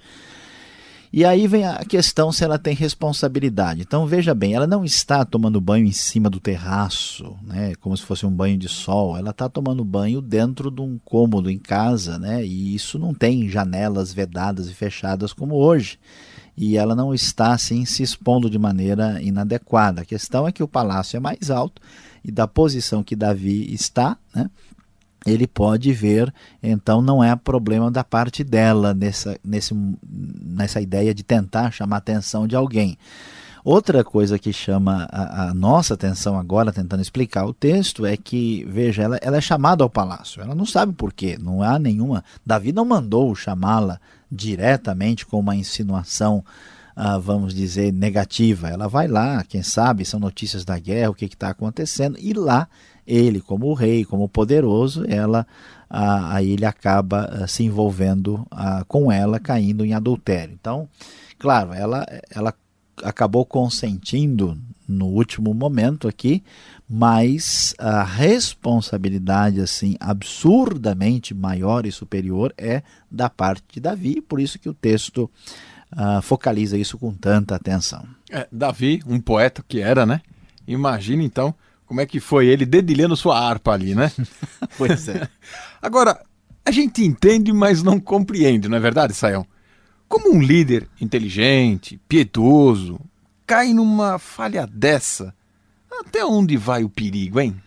E 1.12 1.24
aí 1.24 1.46
vem 1.46 1.64
a 1.64 1.84
questão 1.84 2.30
se 2.30 2.44
ela 2.44 2.58
tem 2.58 2.74
responsabilidade. 2.74 3.80
Então 3.80 4.06
veja 4.06 4.34
bem, 4.34 4.54
ela 4.54 4.66
não 4.66 4.84
está 4.84 5.24
tomando 5.24 5.60
banho 5.60 5.86
em 5.86 5.92
cima 5.92 6.28
do 6.28 6.40
terraço, 6.40 7.36
né, 7.42 7.74
como 7.80 7.96
se 7.96 8.02
fosse 8.02 8.26
um 8.26 8.30
banho 8.30 8.58
de 8.58 8.68
sol. 8.68 9.16
Ela 9.16 9.30
está 9.30 9.48
tomando 9.48 9.84
banho 9.84 10.20
dentro 10.20 10.70
de 10.70 10.80
um 10.80 10.98
cômodo 11.04 11.50
em 11.50 11.58
casa, 11.58 12.18
né, 12.18 12.44
e 12.44 12.74
isso 12.74 12.98
não 12.98 13.14
tem 13.14 13.48
janelas 13.48 14.12
vedadas 14.12 14.68
e 14.68 14.74
fechadas 14.74 15.32
como 15.32 15.54
hoje. 15.54 15.98
E 16.56 16.76
ela 16.76 16.94
não 16.94 17.12
está 17.12 17.52
assim 17.52 17.84
se 17.84 18.02
expondo 18.02 18.48
de 18.48 18.58
maneira 18.58 19.20
inadequada. 19.22 20.02
A 20.02 20.04
questão 20.04 20.48
é 20.48 20.52
que 20.52 20.62
o 20.62 20.68
palácio 20.68 21.16
é 21.16 21.20
mais 21.20 21.50
alto 21.50 21.82
e 22.24 22.32
da 22.32 22.48
posição 22.48 23.04
que 23.04 23.14
Davi 23.14 23.72
está, 23.72 24.16
né, 24.34 24.50
ele 25.26 25.46
pode 25.46 25.92
ver, 25.92 26.32
então 26.62 27.02
não 27.02 27.22
é 27.22 27.34
problema 27.34 27.90
da 27.90 28.04
parte 28.04 28.44
dela 28.44 28.94
nessa, 28.94 29.38
nesse, 29.44 29.74
nessa 30.04 30.80
ideia 30.80 31.12
de 31.12 31.22
tentar 31.22 31.72
chamar 31.72 31.96
a 31.96 31.98
atenção 31.98 32.46
de 32.46 32.54
alguém. 32.54 32.96
Outra 33.64 34.04
coisa 34.04 34.38
que 34.38 34.52
chama 34.52 35.08
a, 35.10 35.48
a, 35.48 35.54
nossa 35.54 35.94
atenção 35.94 36.38
agora, 36.38 36.72
tentando 36.72 37.02
explicar 37.02 37.44
o 37.46 37.52
texto, 37.52 38.06
é 38.06 38.16
que, 38.16 38.64
veja, 38.68 39.02
ela, 39.02 39.18
ela 39.20 39.38
é 39.38 39.40
chamada 39.40 39.82
ao 39.82 39.90
palácio. 39.90 40.40
Ela 40.40 40.54
não 40.54 40.64
sabe 40.64 40.92
por 40.92 41.12
quê, 41.12 41.36
não 41.36 41.62
há 41.62 41.76
nenhuma. 41.76 42.22
Davi 42.44 42.72
não 42.72 42.84
mandou 42.84 43.34
chamá-la 43.34 44.00
diretamente 44.30 45.26
com 45.26 45.38
uma 45.38 45.56
insinuação, 45.56 46.44
ah, 46.94 47.18
vamos 47.18 47.54
dizer, 47.54 47.92
negativa. 47.92 48.68
Ela 48.68 48.88
vai 48.88 49.06
lá, 49.06 49.44
quem 49.44 49.62
sabe, 49.62 50.04
são 50.04 50.18
notícias 50.18 50.64
da 50.64 50.78
guerra, 50.78 51.10
o 51.10 51.14
que 51.14 51.26
está 51.26 51.50
acontecendo, 51.50 52.18
e 52.18 52.32
lá 52.32 52.68
ele 53.06 53.40
como 53.40 53.72
rei, 53.72 54.04
como 54.04 54.28
poderoso, 54.28 55.04
ela 55.08 55.46
aí 55.88 56.50
ele 56.52 56.66
acaba 56.66 57.46
se 57.46 57.62
envolvendo 57.62 58.44
com 58.88 59.12
ela, 59.12 59.38
caindo 59.38 59.84
em 59.84 59.94
adultério. 59.94 60.52
Então, 60.52 60.88
claro, 61.38 61.72
ela, 61.72 62.04
ela 62.28 62.52
acabou 63.04 63.46
consentindo 63.46 64.58
no 64.88 65.06
último 65.06 65.52
momento 65.52 66.06
aqui, 66.08 66.42
mas 66.88 67.74
a 67.78 68.02
responsabilidade 68.02 69.60
assim 69.60 69.96
absurdamente 69.98 71.34
maior 71.34 71.86
e 71.86 71.92
superior 71.92 72.54
é 72.56 72.82
da 73.10 73.28
parte 73.28 73.64
de 73.72 73.80
Davi, 73.80 74.20
por 74.20 74.40
isso 74.40 74.58
que 74.58 74.68
o 74.68 74.74
texto 74.74 75.30
uh, 75.92 76.22
focaliza 76.22 76.78
isso 76.78 76.98
com 76.98 77.12
tanta 77.12 77.54
atenção. 77.54 78.06
É, 78.30 78.46
Davi, 78.50 79.02
um 79.06 79.20
poeta 79.20 79.64
que 79.66 79.80
era, 79.80 80.06
né? 80.06 80.20
Imagina 80.66 81.22
então 81.22 81.54
como 81.86 82.00
é 82.00 82.06
que 82.06 82.18
foi 82.18 82.46
ele 82.46 82.66
dedilhando 82.66 83.16
sua 83.16 83.38
harpa 83.38 83.72
ali, 83.72 83.94
né? 83.94 84.10
pois 84.76 85.08
é. 85.08 85.28
Agora, 85.80 86.20
a 86.64 86.70
gente 86.70 87.04
entende, 87.04 87.52
mas 87.52 87.82
não 87.82 88.00
compreende, 88.00 88.68
não 88.68 88.76
é 88.76 88.80
verdade, 88.80 89.14
Sayão? 89.14 89.46
Como 90.08 90.34
um 90.34 90.42
líder 90.42 90.88
inteligente, 91.00 92.00
piedoso, 92.08 93.00
cai 93.46 93.72
numa 93.72 94.18
falha 94.18 94.66
dessa, 94.66 95.34
até 96.00 96.24
onde 96.24 96.56
vai 96.56 96.82
o 96.84 96.88
perigo, 96.88 97.40
hein? 97.40 97.60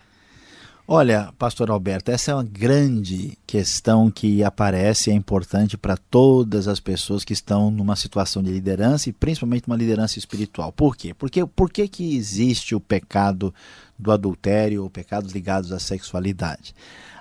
Olha, 0.92 1.32
pastor 1.38 1.70
Alberto, 1.70 2.10
essa 2.10 2.32
é 2.32 2.34
uma 2.34 2.44
grande 2.44 3.38
questão 3.46 4.10
que 4.10 4.44
aparece 4.44 5.12
e 5.12 5.14
é 5.14 5.16
importante 5.16 5.78
para 5.78 5.96
todas 5.96 6.68
as 6.68 6.80
pessoas 6.80 7.24
que 7.24 7.32
estão 7.32 7.70
numa 7.70 7.96
situação 7.96 8.42
de 8.42 8.50
liderança 8.50 9.08
e 9.08 9.14
principalmente 9.14 9.68
uma 9.68 9.78
liderança 9.78 10.18
espiritual. 10.18 10.72
Por 10.72 10.98
quê? 10.98 11.14
Porque 11.14 11.46
por 11.46 11.70
que, 11.70 11.88
que 11.88 12.16
existe 12.16 12.74
o 12.74 12.80
pecado 12.80 13.54
do 14.00 14.12
adultério 14.12 14.82
ou 14.82 14.90
pecados 14.90 15.32
ligados 15.32 15.72
à 15.72 15.78
sexualidade? 15.78 16.74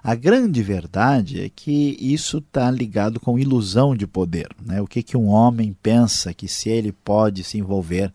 A 0.02 0.14
grande 0.14 0.62
verdade 0.62 1.42
é 1.42 1.50
que 1.50 1.94
isso 2.00 2.38
está 2.38 2.70
ligado 2.70 3.20
com 3.20 3.38
ilusão 3.38 3.94
de 3.94 4.06
poder. 4.06 4.48
Né? 4.64 4.80
O 4.80 4.86
que, 4.86 5.02
que 5.02 5.14
um 5.14 5.26
homem 5.26 5.76
pensa 5.82 6.32
que 6.32 6.48
se 6.48 6.70
ele 6.70 6.90
pode 6.90 7.44
se 7.44 7.58
envolver 7.58 8.14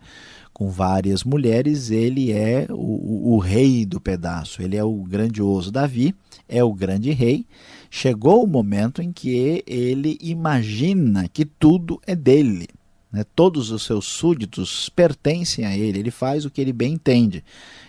com 0.54 0.70
várias 0.70 1.24
mulheres, 1.24 1.90
ele 1.90 2.32
é 2.32 2.68
o, 2.70 3.34
o, 3.34 3.38
rei 3.40 3.86
do 3.86 4.00
pedaço, 4.00 4.62
ele 4.62 4.78
é 4.78 4.84
o 4.84 4.94
grandioso 5.04 5.72
Davi, 5.72 6.14
é 6.48 6.64
o 6.64 6.74
grande 6.74 7.12
rei. 7.12 7.46
Chegou 7.90 8.44
o 8.44 8.48
momento 8.48 9.02
em 9.02 9.12
que 9.12 9.64
ele 9.66 10.18
imagina 10.22 11.28
que 11.28 11.44
tudo 11.44 12.00
é 12.06 12.16
dele. 12.16 12.68
Né? 13.12 13.24
Todos 13.36 13.72
os 13.72 13.84
seus 13.84 14.06
súditos 14.06 14.90
pertencem 14.90 15.66
a 15.66 15.76
ele, 15.76 16.00
ele 16.00 16.12
faz 16.12 16.46
o 16.46 16.50
que 16.50 16.62
ele 16.62 16.74
bem 16.74 16.94
entende. 16.94 17.44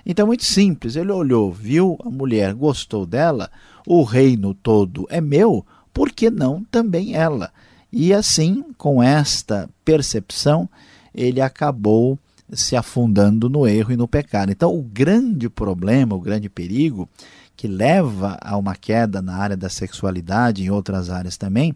Então, 0.04 0.26
muito 0.26 0.44
simples: 0.44 0.96
ele 0.96 1.12
olhou, 1.12 1.52
viu 1.52 1.98
a 2.04 2.10
mulher, 2.10 2.54
gostou 2.54 3.04
dela, 3.04 3.50
o 3.86 4.02
reino 4.02 4.54
todo 4.54 5.06
é 5.10 5.20
meu, 5.20 5.64
por 5.92 6.10
que 6.10 6.30
não 6.30 6.64
também 6.64 7.14
ela? 7.14 7.52
E 7.92 8.12
assim, 8.12 8.64
com 8.76 9.02
esta 9.02 9.70
percepção, 9.84 10.68
ele 11.14 11.40
acabou 11.40 12.18
se 12.52 12.76
afundando 12.76 13.48
no 13.48 13.66
erro 13.66 13.92
e 13.92 13.96
no 13.96 14.06
pecado. 14.06 14.52
Então, 14.52 14.74
o 14.74 14.82
grande 14.82 15.48
problema, 15.48 16.14
o 16.14 16.20
grande 16.20 16.48
perigo 16.48 17.08
que 17.56 17.66
leva 17.66 18.36
a 18.40 18.56
uma 18.56 18.74
queda 18.74 19.22
na 19.22 19.36
área 19.36 19.56
da 19.56 19.68
sexualidade 19.68 20.62
e 20.62 20.66
em 20.66 20.70
outras 20.70 21.08
áreas 21.08 21.36
também, 21.36 21.74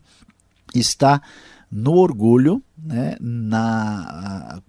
está 0.74 1.22
no 1.70 1.94
orgulho, 1.94 2.62
né, 2.76 3.16
na 3.20 4.60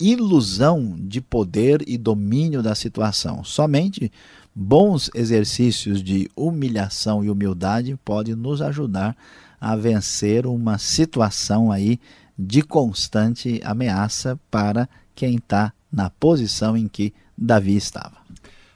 ilusão 0.00 0.96
de 0.98 1.20
poder 1.20 1.84
e 1.86 1.96
domínio 1.96 2.62
da 2.62 2.74
situação. 2.74 3.44
Somente 3.44 4.10
bons 4.54 5.08
exercícios 5.14 6.02
de 6.02 6.28
humilhação 6.34 7.24
e 7.24 7.30
humildade 7.30 7.96
podem 8.04 8.34
nos 8.34 8.60
ajudar 8.60 9.16
a 9.60 9.76
vencer 9.76 10.46
uma 10.46 10.78
situação 10.78 11.70
aí 11.70 12.00
de 12.36 12.62
constante 12.62 13.60
ameaça 13.64 14.38
para 14.50 14.88
quem 15.18 15.34
está 15.34 15.72
na 15.92 16.08
posição 16.08 16.76
em 16.76 16.86
que 16.86 17.12
Davi 17.36 17.74
estava. 17.74 18.18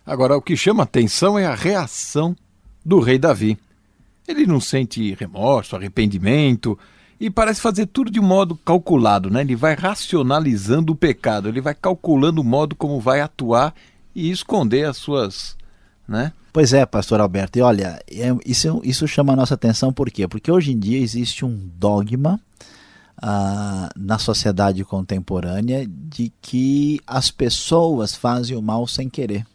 Agora, 0.05 0.37
o 0.37 0.43
que 0.43 0.57
chama 0.57 0.83
atenção 0.83 1.39
é 1.39 1.47
a 1.47 1.55
reação 1.55 2.37
do 2.85 2.99
rei 2.99 3.17
Davi. 3.17 3.57
Ele 4.27 4.45
não 4.45 4.59
sente 4.59 5.15
remorso, 5.15 5.77
arrependimento 5.77 6.77
e 7.21 7.31
parece 7.31 7.61
fazer 7.61 7.87
tudo 7.87 8.11
de 8.11 8.21
modo 8.21 8.57
calculado, 8.57 9.31
né? 9.31 9.43
Ele 9.43 9.55
vai 9.55 9.77
racionalizando 9.77 10.93
o 10.93 10.97
pecado, 10.97 11.49
ele 11.49 11.61
vai 11.61 11.77
calculando 11.77 12.41
o 12.41 12.45
modo 12.45 12.75
como 12.75 12.99
vai 12.99 13.21
atuar 13.21 13.73
e 14.13 14.29
esconder 14.29 14.89
as 14.89 14.97
suas, 14.97 15.57
né? 16.09 16.33
Pois 16.53 16.73
é, 16.73 16.85
pastor 16.85 17.21
Alberto. 17.21 17.61
E 17.61 17.63
olha, 17.63 18.03
é, 18.11 18.37
isso, 18.45 18.81
isso 18.83 19.07
chama 19.07 19.33
a 19.33 19.37
nossa 19.37 19.55
atenção 19.55 19.93
por 19.93 20.11
quê? 20.11 20.27
Porque 20.27 20.51
hoje 20.51 20.73
em 20.73 20.79
dia 20.79 20.99
existe 20.99 21.45
um 21.45 21.71
dogma 21.77 22.41
na 23.21 24.19
sociedade 24.19 24.85
contemporânea 24.85 25.87
de 25.87 26.33
que 26.41 27.01
as 27.07 27.31
pessoas 27.31 28.15
fazem 28.15 28.57
o 28.57 28.63
mal 28.63 28.87
sem 28.87 29.09
querer. 29.09 29.47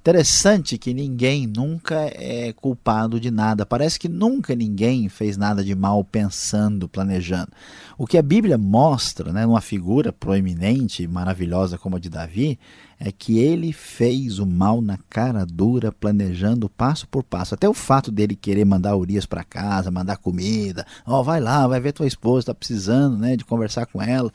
Interessante 0.00 0.78
que 0.78 0.94
ninguém 0.94 1.46
nunca 1.46 1.96
é 2.14 2.52
culpado 2.54 3.20
de 3.20 3.30
nada. 3.30 3.66
Parece 3.66 3.98
que 3.98 4.08
nunca 4.08 4.54
ninguém 4.54 5.08
fez 5.08 5.36
nada 5.36 5.62
de 5.62 5.74
mal 5.74 6.02
pensando, 6.02 6.88
planejando. 6.88 7.52
O 7.98 8.06
que 8.06 8.16
a 8.16 8.22
Bíblia 8.22 8.56
mostra, 8.56 9.32
né, 9.32 9.44
numa 9.44 9.60
figura 9.60 10.10
proeminente 10.10 11.02
e 11.02 11.08
maravilhosa 11.08 11.76
como 11.76 11.96
a 11.96 11.98
de 11.98 12.08
Davi, 12.08 12.58
é 13.00 13.12
que 13.12 13.38
ele 13.38 13.72
fez 13.72 14.38
o 14.38 14.46
mal 14.46 14.82
na 14.82 14.98
cara 15.08 15.46
dura, 15.46 15.92
planejando 15.92 16.68
passo 16.68 17.06
por 17.06 17.22
passo. 17.22 17.54
Até 17.54 17.68
o 17.68 17.74
fato 17.74 18.10
dele 18.10 18.34
querer 18.34 18.64
mandar 18.64 18.96
Urias 18.96 19.24
para 19.24 19.44
casa, 19.44 19.90
mandar 19.90 20.16
comida, 20.16 20.84
ó, 21.06 21.20
oh, 21.20 21.24
vai 21.24 21.40
lá, 21.40 21.66
vai 21.68 21.80
ver 21.80 21.92
tua 21.92 22.06
esposa, 22.06 22.40
está 22.40 22.54
precisando, 22.54 23.16
né, 23.16 23.36
de 23.36 23.44
conversar 23.44 23.86
com 23.86 24.02
ela. 24.02 24.32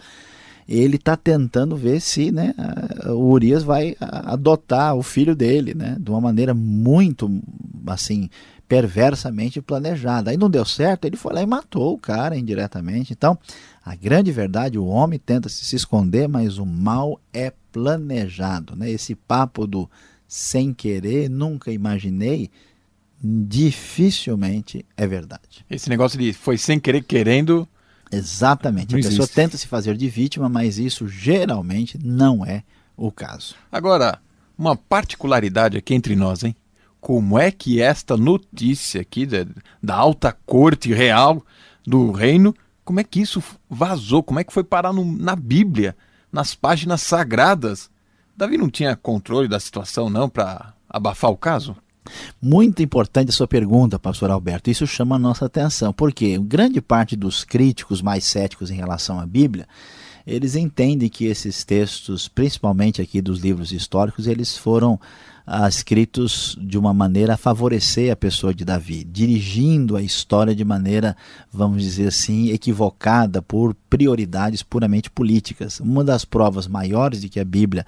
Ele 0.66 0.96
está 0.96 1.18
tentando 1.18 1.76
ver 1.76 2.00
se, 2.00 2.32
né, 2.32 2.54
o 3.08 3.32
Urias 3.32 3.64
vai 3.64 3.98
adotar 4.00 4.96
o 4.96 5.04
filho 5.04 5.36
dele, 5.36 5.74
né, 5.74 5.98
de 6.00 6.10
uma 6.10 6.22
maneira 6.22 6.54
muito, 6.54 7.30
assim, 7.86 8.30
perversamente 8.66 9.62
planejada. 9.62 10.32
Aí 10.32 10.38
não 10.38 10.50
deu 10.50 10.64
certo, 10.64 11.06
ele 11.06 11.18
foi 11.18 11.34
lá 11.34 11.44
e 11.44 11.46
matou 11.46 11.94
o 11.94 11.98
cara 11.98 12.38
indiretamente. 12.38 13.12
Então, 13.12 13.38
a 13.86 13.96
grande 13.96 14.32
verdade, 14.32 14.78
o 14.78 14.86
homem 14.86 15.20
tenta 15.20 15.50
se 15.50 15.76
esconder, 15.76 16.28
mas 16.30 16.58
o 16.58 16.66
mal 16.66 17.20
é 17.34 17.52
planejado. 17.72 18.76
Né? 18.76 18.90
Esse 18.90 19.14
papo 19.14 19.68
do 19.68 19.90
sem 20.28 20.74
querer, 20.74 21.30
nunca 21.30 21.72
imaginei, 21.72 22.50
dificilmente 23.22 24.86
é 24.96 25.06
verdade. 25.06 25.66
Esse 25.70 25.90
negócio 25.90 26.18
de 26.18 26.32
foi 26.34 26.58
sem 26.58 26.80
querer 26.80 27.04
querendo. 27.04 27.68
Exatamente. 28.12 28.96
A 28.96 28.98
pessoa 28.98 29.28
tenta 29.28 29.58
se 29.58 29.68
fazer 29.68 29.98
de 29.98 30.10
vítima, 30.10 30.48
mas 30.48 30.78
isso 30.78 31.08
geralmente 31.08 32.00
não 32.02 32.46
é 32.46 32.64
o 32.96 33.12
caso. 33.12 33.56
Agora, 33.72 34.20
uma 34.58 34.76
particularidade 34.76 35.78
aqui 35.78 35.94
entre 35.94 36.16
nós, 36.16 36.44
hein? 36.44 36.56
Como 37.02 37.38
é 37.38 37.52
que 37.52 37.82
esta 37.82 38.16
notícia 38.16 39.02
aqui 39.02 39.26
da, 39.26 39.46
da 39.82 39.96
alta 39.96 40.32
corte 40.46 40.94
real 40.94 41.46
do 41.86 42.12
reino, 42.12 42.56
como 42.84 43.00
é 43.00 43.04
que 43.04 43.22
isso 43.22 43.44
vazou? 43.70 44.22
Como 44.24 44.40
é 44.40 44.44
que 44.44 44.54
foi 44.54 44.64
parar 44.64 44.94
no, 44.94 45.06
na 45.06 45.36
Bíblia? 45.36 45.96
nas 46.34 46.56
páginas 46.56 47.02
sagradas. 47.02 47.92
Davi 48.36 48.58
não 48.58 48.68
tinha 48.68 48.96
controle 48.96 49.48
da 49.48 49.60
situação, 49.60 50.10
não, 50.10 50.28
para 50.28 50.74
abafar 50.90 51.30
o 51.30 51.38
caso? 51.38 51.76
Muito 52.42 52.82
importante 52.82 53.30
a 53.30 53.32
sua 53.32 53.48
pergunta, 53.48 54.00
pastor 54.00 54.32
Alberto. 54.32 54.70
Isso 54.70 54.88
chama 54.88 55.16
a 55.16 55.20
nossa 55.20 55.46
atenção, 55.46 55.94
porque 55.94 56.38
grande 56.40 56.82
parte 56.82 57.16
dos 57.16 57.44
críticos 57.44 58.02
mais 58.02 58.26
céticos 58.26 58.72
em 58.72 58.76
relação 58.76 59.20
à 59.20 59.26
Bíblia, 59.26 59.68
eles 60.26 60.56
entendem 60.56 61.10
que 61.10 61.26
esses 61.26 61.64
textos, 61.64 62.28
principalmente 62.28 63.02
aqui 63.02 63.22
dos 63.22 63.40
livros 63.40 63.72
históricos, 63.72 64.26
eles 64.26 64.58
foram 64.58 65.00
ah, 65.46 65.68
escritos 65.68 66.58
de 66.62 66.78
uma 66.78 66.94
maneira 66.94 67.34
a 67.34 67.38
favorecer 67.38 68.12
a 68.12 68.16
pessoa 68.16 68.54
de 68.54 68.64
Davi, 68.64 69.04
dirigindo 69.04 69.98
a 69.98 70.02
história 70.02 70.56
de 70.56 70.64
maneira, 70.64 71.16
vamos 71.52 71.84
dizer 71.84 72.08
assim, 72.08 72.50
equivocada 72.50 73.42
por 73.42 73.76
prioridades 73.90 74.64
puramente 74.64 75.10
políticas. 75.10 75.80
Uma 75.82 76.04
das 76.04 76.24
provas 76.24 76.68
maiores 76.68 77.20
de 77.20 77.28
que 77.28 77.40
a 77.40 77.46
Bíblia 77.46 77.86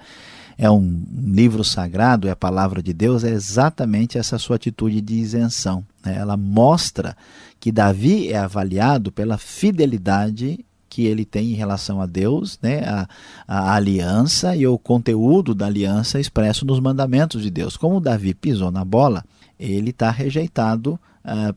é 0.58 0.70
um 0.70 1.02
livro 1.10 1.64
sagrado, 1.64 2.28
é 2.28 2.30
a 2.30 2.36
palavra 2.36 2.82
de 2.82 2.92
Deus, 2.92 3.24
é 3.24 3.30
exatamente 3.30 4.18
essa 4.18 4.38
sua 4.38 4.56
atitude 4.56 5.00
de 5.00 5.14
isenção. 5.14 5.84
Né? 6.04 6.16
Ela 6.16 6.36
mostra 6.36 7.16
que 7.58 7.72
Davi 7.72 8.30
é 8.30 8.38
avaliado 8.38 9.10
pela 9.10 9.38
fidelidade 9.38 10.64
que 10.96 11.04
ele 11.04 11.26
tem 11.26 11.50
em 11.50 11.54
relação 11.54 12.00
a 12.00 12.06
Deus, 12.06 12.58
né, 12.62 12.78
a, 12.86 13.06
a, 13.46 13.74
aliança 13.74 14.56
e 14.56 14.66
o 14.66 14.78
conteúdo 14.78 15.54
da 15.54 15.66
aliança 15.66 16.18
expresso 16.18 16.64
nos 16.64 16.80
mandamentos 16.80 17.42
de 17.42 17.50
Deus. 17.50 17.76
Como 17.76 18.00
Davi 18.00 18.32
pisou 18.32 18.70
na 18.70 18.82
bola, 18.82 19.22
ele 19.60 19.90
está 19.90 20.10
rejeitado 20.10 20.98
uh, 21.22 21.54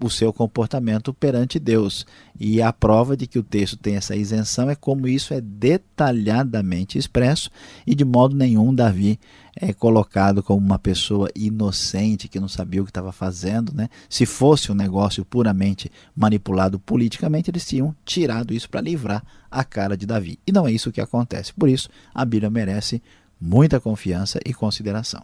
o 0.00 0.08
seu 0.08 0.32
comportamento 0.32 1.12
perante 1.12 1.58
Deus. 1.58 2.06
E 2.38 2.62
a 2.62 2.72
prova 2.72 3.16
de 3.16 3.26
que 3.26 3.40
o 3.40 3.42
texto 3.42 3.76
tem 3.76 3.96
essa 3.96 4.14
isenção 4.14 4.70
é 4.70 4.76
como 4.76 5.08
isso 5.08 5.34
é 5.34 5.40
detalhadamente 5.40 6.96
expresso 6.96 7.50
e 7.84 7.92
de 7.92 8.04
modo 8.04 8.36
nenhum 8.36 8.72
Davi 8.72 9.18
é 9.56 9.72
colocado 9.72 10.42
como 10.42 10.64
uma 10.64 10.78
pessoa 10.78 11.30
inocente 11.34 12.28
que 12.28 12.38
não 12.38 12.46
sabia 12.48 12.82
o 12.82 12.84
que 12.84 12.90
estava 12.90 13.10
fazendo. 13.10 13.72
Né? 13.74 13.88
Se 14.08 14.26
fosse 14.26 14.70
um 14.70 14.74
negócio 14.74 15.24
puramente 15.24 15.90
manipulado 16.14 16.78
politicamente, 16.78 17.50
eles 17.50 17.66
tinham 17.66 17.96
tirado 18.04 18.52
isso 18.52 18.68
para 18.68 18.82
livrar 18.82 19.24
a 19.50 19.64
cara 19.64 19.96
de 19.96 20.04
Davi. 20.04 20.38
E 20.46 20.52
não 20.52 20.68
é 20.68 20.72
isso 20.72 20.92
que 20.92 21.00
acontece. 21.00 21.54
Por 21.54 21.68
isso, 21.68 21.88
a 22.14 22.24
Bíblia 22.24 22.50
merece 22.50 23.02
muita 23.40 23.80
confiança 23.80 24.38
e 24.44 24.52
consideração. 24.52 25.22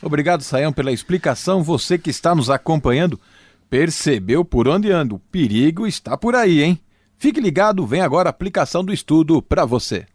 Obrigado, 0.00 0.42
Saião, 0.42 0.72
pela 0.72 0.92
explicação. 0.92 1.62
Você 1.62 1.98
que 1.98 2.10
está 2.10 2.34
nos 2.34 2.48
acompanhando 2.48 3.20
Percebeu 3.70 4.44
por 4.44 4.66
onde 4.66 4.90
ando? 4.90 5.16
O 5.16 5.18
perigo 5.18 5.86
está 5.86 6.16
por 6.16 6.34
aí, 6.34 6.62
hein? 6.62 6.80
Fique 7.18 7.40
ligado, 7.40 7.86
vem 7.86 8.00
agora 8.00 8.28
a 8.28 8.30
aplicação 8.30 8.82
do 8.82 8.94
estudo 8.94 9.42
para 9.42 9.66
você. 9.66 10.06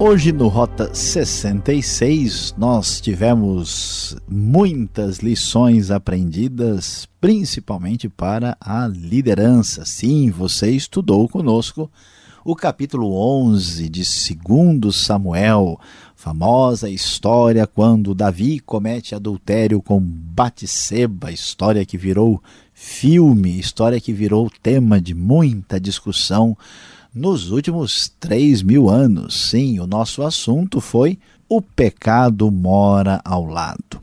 Hoje 0.00 0.30
no 0.30 0.46
Rota 0.46 0.94
66 0.94 2.54
nós 2.56 3.00
tivemos 3.00 4.16
muitas 4.28 5.18
lições 5.18 5.90
aprendidas, 5.90 7.08
principalmente 7.20 8.08
para 8.08 8.56
a 8.60 8.86
liderança. 8.86 9.84
Sim, 9.84 10.30
você 10.30 10.70
estudou 10.70 11.28
conosco 11.28 11.90
o 12.44 12.54
capítulo 12.54 13.12
11 13.12 13.88
de 13.88 14.04
2 14.36 14.94
Samuel, 14.94 15.80
famosa 16.14 16.88
história 16.88 17.66
quando 17.66 18.14
Davi 18.14 18.60
comete 18.60 19.16
adultério 19.16 19.82
com 19.82 20.00
Batseba, 20.00 21.32
história 21.32 21.84
que 21.84 21.98
virou 21.98 22.40
filme, 22.72 23.58
história 23.58 24.00
que 24.00 24.12
virou 24.12 24.48
tema 24.62 25.00
de 25.00 25.12
muita 25.12 25.80
discussão 25.80 26.56
nos 27.14 27.50
últimos 27.50 28.12
três 28.20 28.62
mil 28.62 28.88
anos. 28.88 29.50
Sim, 29.50 29.80
o 29.80 29.86
nosso 29.86 30.22
assunto 30.22 30.80
foi 30.80 31.18
o 31.48 31.62
pecado 31.62 32.50
mora 32.50 33.20
ao 33.24 33.44
lado. 33.44 34.02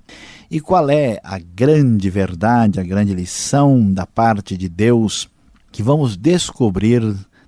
E 0.49 0.59
qual 0.59 0.89
é 0.89 1.19
a 1.23 1.37
grande 1.37 2.09
verdade, 2.09 2.79
a 2.79 2.83
grande 2.83 3.13
lição 3.13 3.91
da 3.91 4.05
parte 4.05 4.57
de 4.57 4.69
Deus 4.69 5.29
que 5.71 5.83
vamos 5.83 6.15
descobrir 6.15 7.03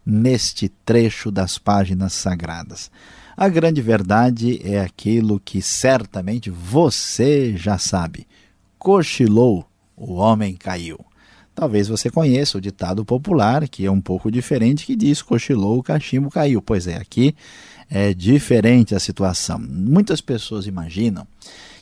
neste 0.06 0.70
trecho 0.70 1.32
das 1.32 1.58
páginas 1.58 2.14
sagradas. 2.14 2.92
A 3.36 3.48
grande 3.50 3.82
verdade 3.82 4.60
é 4.64 4.80
aquilo 4.80 5.40
que 5.40 5.62
certamente 5.62 6.50
você 6.50 7.56
já 7.56 7.78
sabe. 7.78 8.26
Cochilou, 8.80 9.66
o 9.96 10.16
homem 10.16 10.56
caiu. 10.56 10.98
Talvez 11.58 11.88
você 11.88 12.12
conheça 12.12 12.60
o 12.60 12.62
ditado 12.62 13.04
popular, 13.04 13.68
que 13.68 13.84
é 13.84 13.90
um 13.90 14.00
pouco 14.00 14.30
diferente, 14.30 14.86
que 14.86 14.96
diz 14.96 15.24
cochilou, 15.24 15.80
o 15.80 15.84
cachimbo 15.84 16.30
caiu. 16.30 16.62
Pois 16.62 16.86
é, 16.86 16.98
aqui 16.98 17.36
é 17.90 18.14
diferente 18.14 18.94
a 18.94 19.00
situação. 19.00 19.58
Muitas 19.58 20.22
pessoas 20.22 20.68
imaginam 20.68 21.26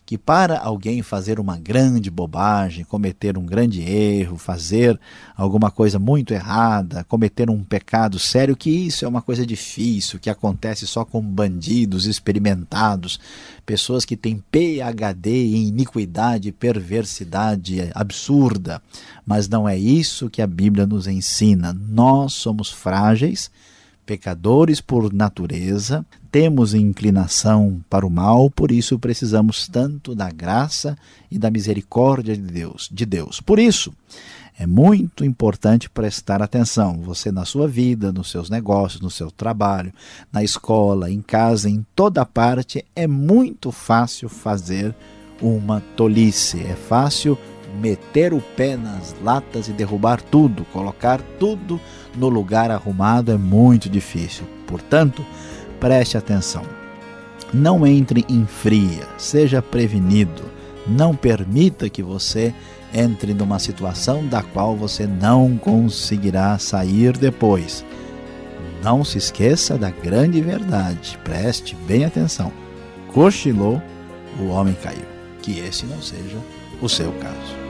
que 0.05 0.17
para 0.17 0.59
alguém 0.59 1.01
fazer 1.01 1.39
uma 1.39 1.57
grande 1.57 2.11
bobagem, 2.11 2.85
cometer 2.85 3.37
um 3.37 3.45
grande 3.45 3.81
erro, 3.81 4.37
fazer 4.37 4.99
alguma 5.35 5.71
coisa 5.71 5.97
muito 5.97 6.31
errada, 6.31 7.03
cometer 7.05 7.49
um 7.49 7.63
pecado 7.63 8.19
sério, 8.19 8.55
que 8.55 8.69
isso 8.69 9.03
é 9.03 9.07
uma 9.07 9.21
coisa 9.21 9.43
difícil, 9.45 10.19
que 10.19 10.29
acontece 10.29 10.85
só 10.85 11.03
com 11.03 11.19
bandidos 11.21 12.05
experimentados, 12.05 13.19
pessoas 13.65 14.05
que 14.05 14.15
têm 14.15 14.43
PhD 14.51 15.31
em 15.31 15.67
iniquidade 15.69 16.51
perversidade 16.51 17.89
absurda. 17.95 18.81
Mas 19.25 19.47
não 19.49 19.67
é 19.67 19.75
isso 19.75 20.29
que 20.29 20.41
a 20.41 20.47
Bíblia 20.47 20.85
nos 20.85 21.07
ensina. 21.07 21.73
Nós 21.73 22.33
somos 22.33 22.69
frágeis 22.69 23.49
pecadores 24.05 24.79
por 24.79 25.11
natureza, 25.13 26.05
temos 26.31 26.73
inclinação 26.73 27.83
para 27.89 28.05
o 28.05 28.09
mal, 28.09 28.49
por 28.49 28.71
isso 28.71 28.99
precisamos 28.99 29.67
tanto 29.67 30.13
da 30.13 30.29
graça 30.29 30.97
e 31.31 31.39
da 31.39 31.49
misericórdia 31.49 32.35
de 32.35 32.41
Deus, 32.41 32.89
de 32.91 33.05
Deus. 33.05 33.41
Por 33.41 33.57
isso, 33.57 33.93
é 34.57 34.65
muito 34.65 35.25
importante 35.25 35.89
prestar 35.89 36.41
atenção. 36.41 37.01
Você 37.01 37.31
na 37.31 37.43
sua 37.43 37.67
vida, 37.67 38.13
nos 38.13 38.31
seus 38.31 38.49
negócios, 38.49 39.01
no 39.01 39.11
seu 39.11 39.29
trabalho, 39.29 39.91
na 40.31 40.43
escola, 40.43 41.11
em 41.11 41.21
casa, 41.21 41.69
em 41.69 41.85
toda 41.93 42.25
parte, 42.25 42.85
é 42.95 43.05
muito 43.05 43.71
fácil 43.71 44.29
fazer 44.29 44.95
uma 45.41 45.81
tolice. 45.97 46.61
É 46.61 46.75
fácil 46.75 47.37
meter 47.79 48.33
o 48.33 48.41
pé 48.41 48.75
nas 48.75 49.15
latas 49.23 49.67
e 49.67 49.71
derrubar 49.71 50.21
tudo, 50.21 50.65
colocar 50.71 51.21
tudo 51.39 51.79
no 52.15 52.29
lugar 52.29 52.71
arrumado 52.71 53.31
é 53.31 53.37
muito 53.37 53.89
difícil. 53.89 54.45
Portanto, 54.65 55.25
preste 55.79 56.17
atenção. 56.17 56.63
Não 57.53 57.85
entre 57.85 58.25
em 58.27 58.45
fria, 58.45 59.07
seja 59.17 59.61
prevenido. 59.61 60.43
Não 60.87 61.15
permita 61.15 61.89
que 61.89 62.03
você 62.03 62.53
entre 62.93 63.33
numa 63.33 63.59
situação 63.59 64.25
da 64.25 64.41
qual 64.41 64.75
você 64.75 65.05
não 65.05 65.57
conseguirá 65.57 66.57
sair 66.57 67.17
depois. 67.17 67.83
Não 68.83 69.03
se 69.03 69.17
esqueça 69.17 69.77
da 69.77 69.89
grande 69.89 70.41
verdade. 70.41 71.19
Preste 71.23 71.75
bem 71.87 72.05
atenção. 72.05 72.51
Cochilou, 73.13 73.81
o 74.39 74.47
homem 74.47 74.75
caiu. 74.81 75.05
Que 75.41 75.59
esse 75.59 75.85
não 75.85 76.01
seja 76.01 76.37
o 76.81 76.87
seu 76.87 77.11
caso. 77.13 77.64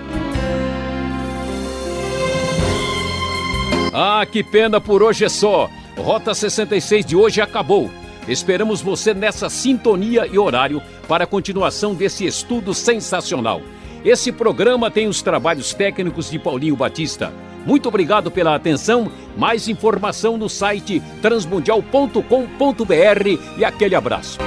Ah, 3.98 4.26
que 4.30 4.44
pena 4.44 4.82
por 4.82 5.02
hoje 5.02 5.24
é 5.24 5.30
só. 5.30 5.70
Rota 5.98 6.36
66 6.36 7.06
de 7.06 7.16
hoje 7.16 7.40
acabou. 7.40 7.90
Esperamos 8.28 8.82
você 8.82 9.14
nessa 9.14 9.50
sintonia 9.50 10.28
e 10.28 10.38
horário 10.38 10.82
para 11.08 11.24
a 11.24 11.28
continuação 11.28 11.96
desse 11.96 12.26
estudo 12.26 12.74
sensacional. 12.74 13.62
Esse 14.04 14.34
programa 14.34 14.92
tem 14.92 15.08
os 15.08 15.22
trabalhos 15.22 15.74
técnicos 15.74 16.30
de 16.30 16.38
Paulinho 16.38 16.76
Batista. 16.76 17.32
Muito 17.66 17.88
obrigado 17.88 18.30
pela 18.30 18.54
atenção. 18.54 19.10
Mais 19.38 19.70
informação 19.70 20.36
no 20.36 20.50
site 20.50 21.02
transmundial.com.br 21.22 22.20
e 23.58 23.64
aquele 23.64 23.96
abraço. 23.96 24.38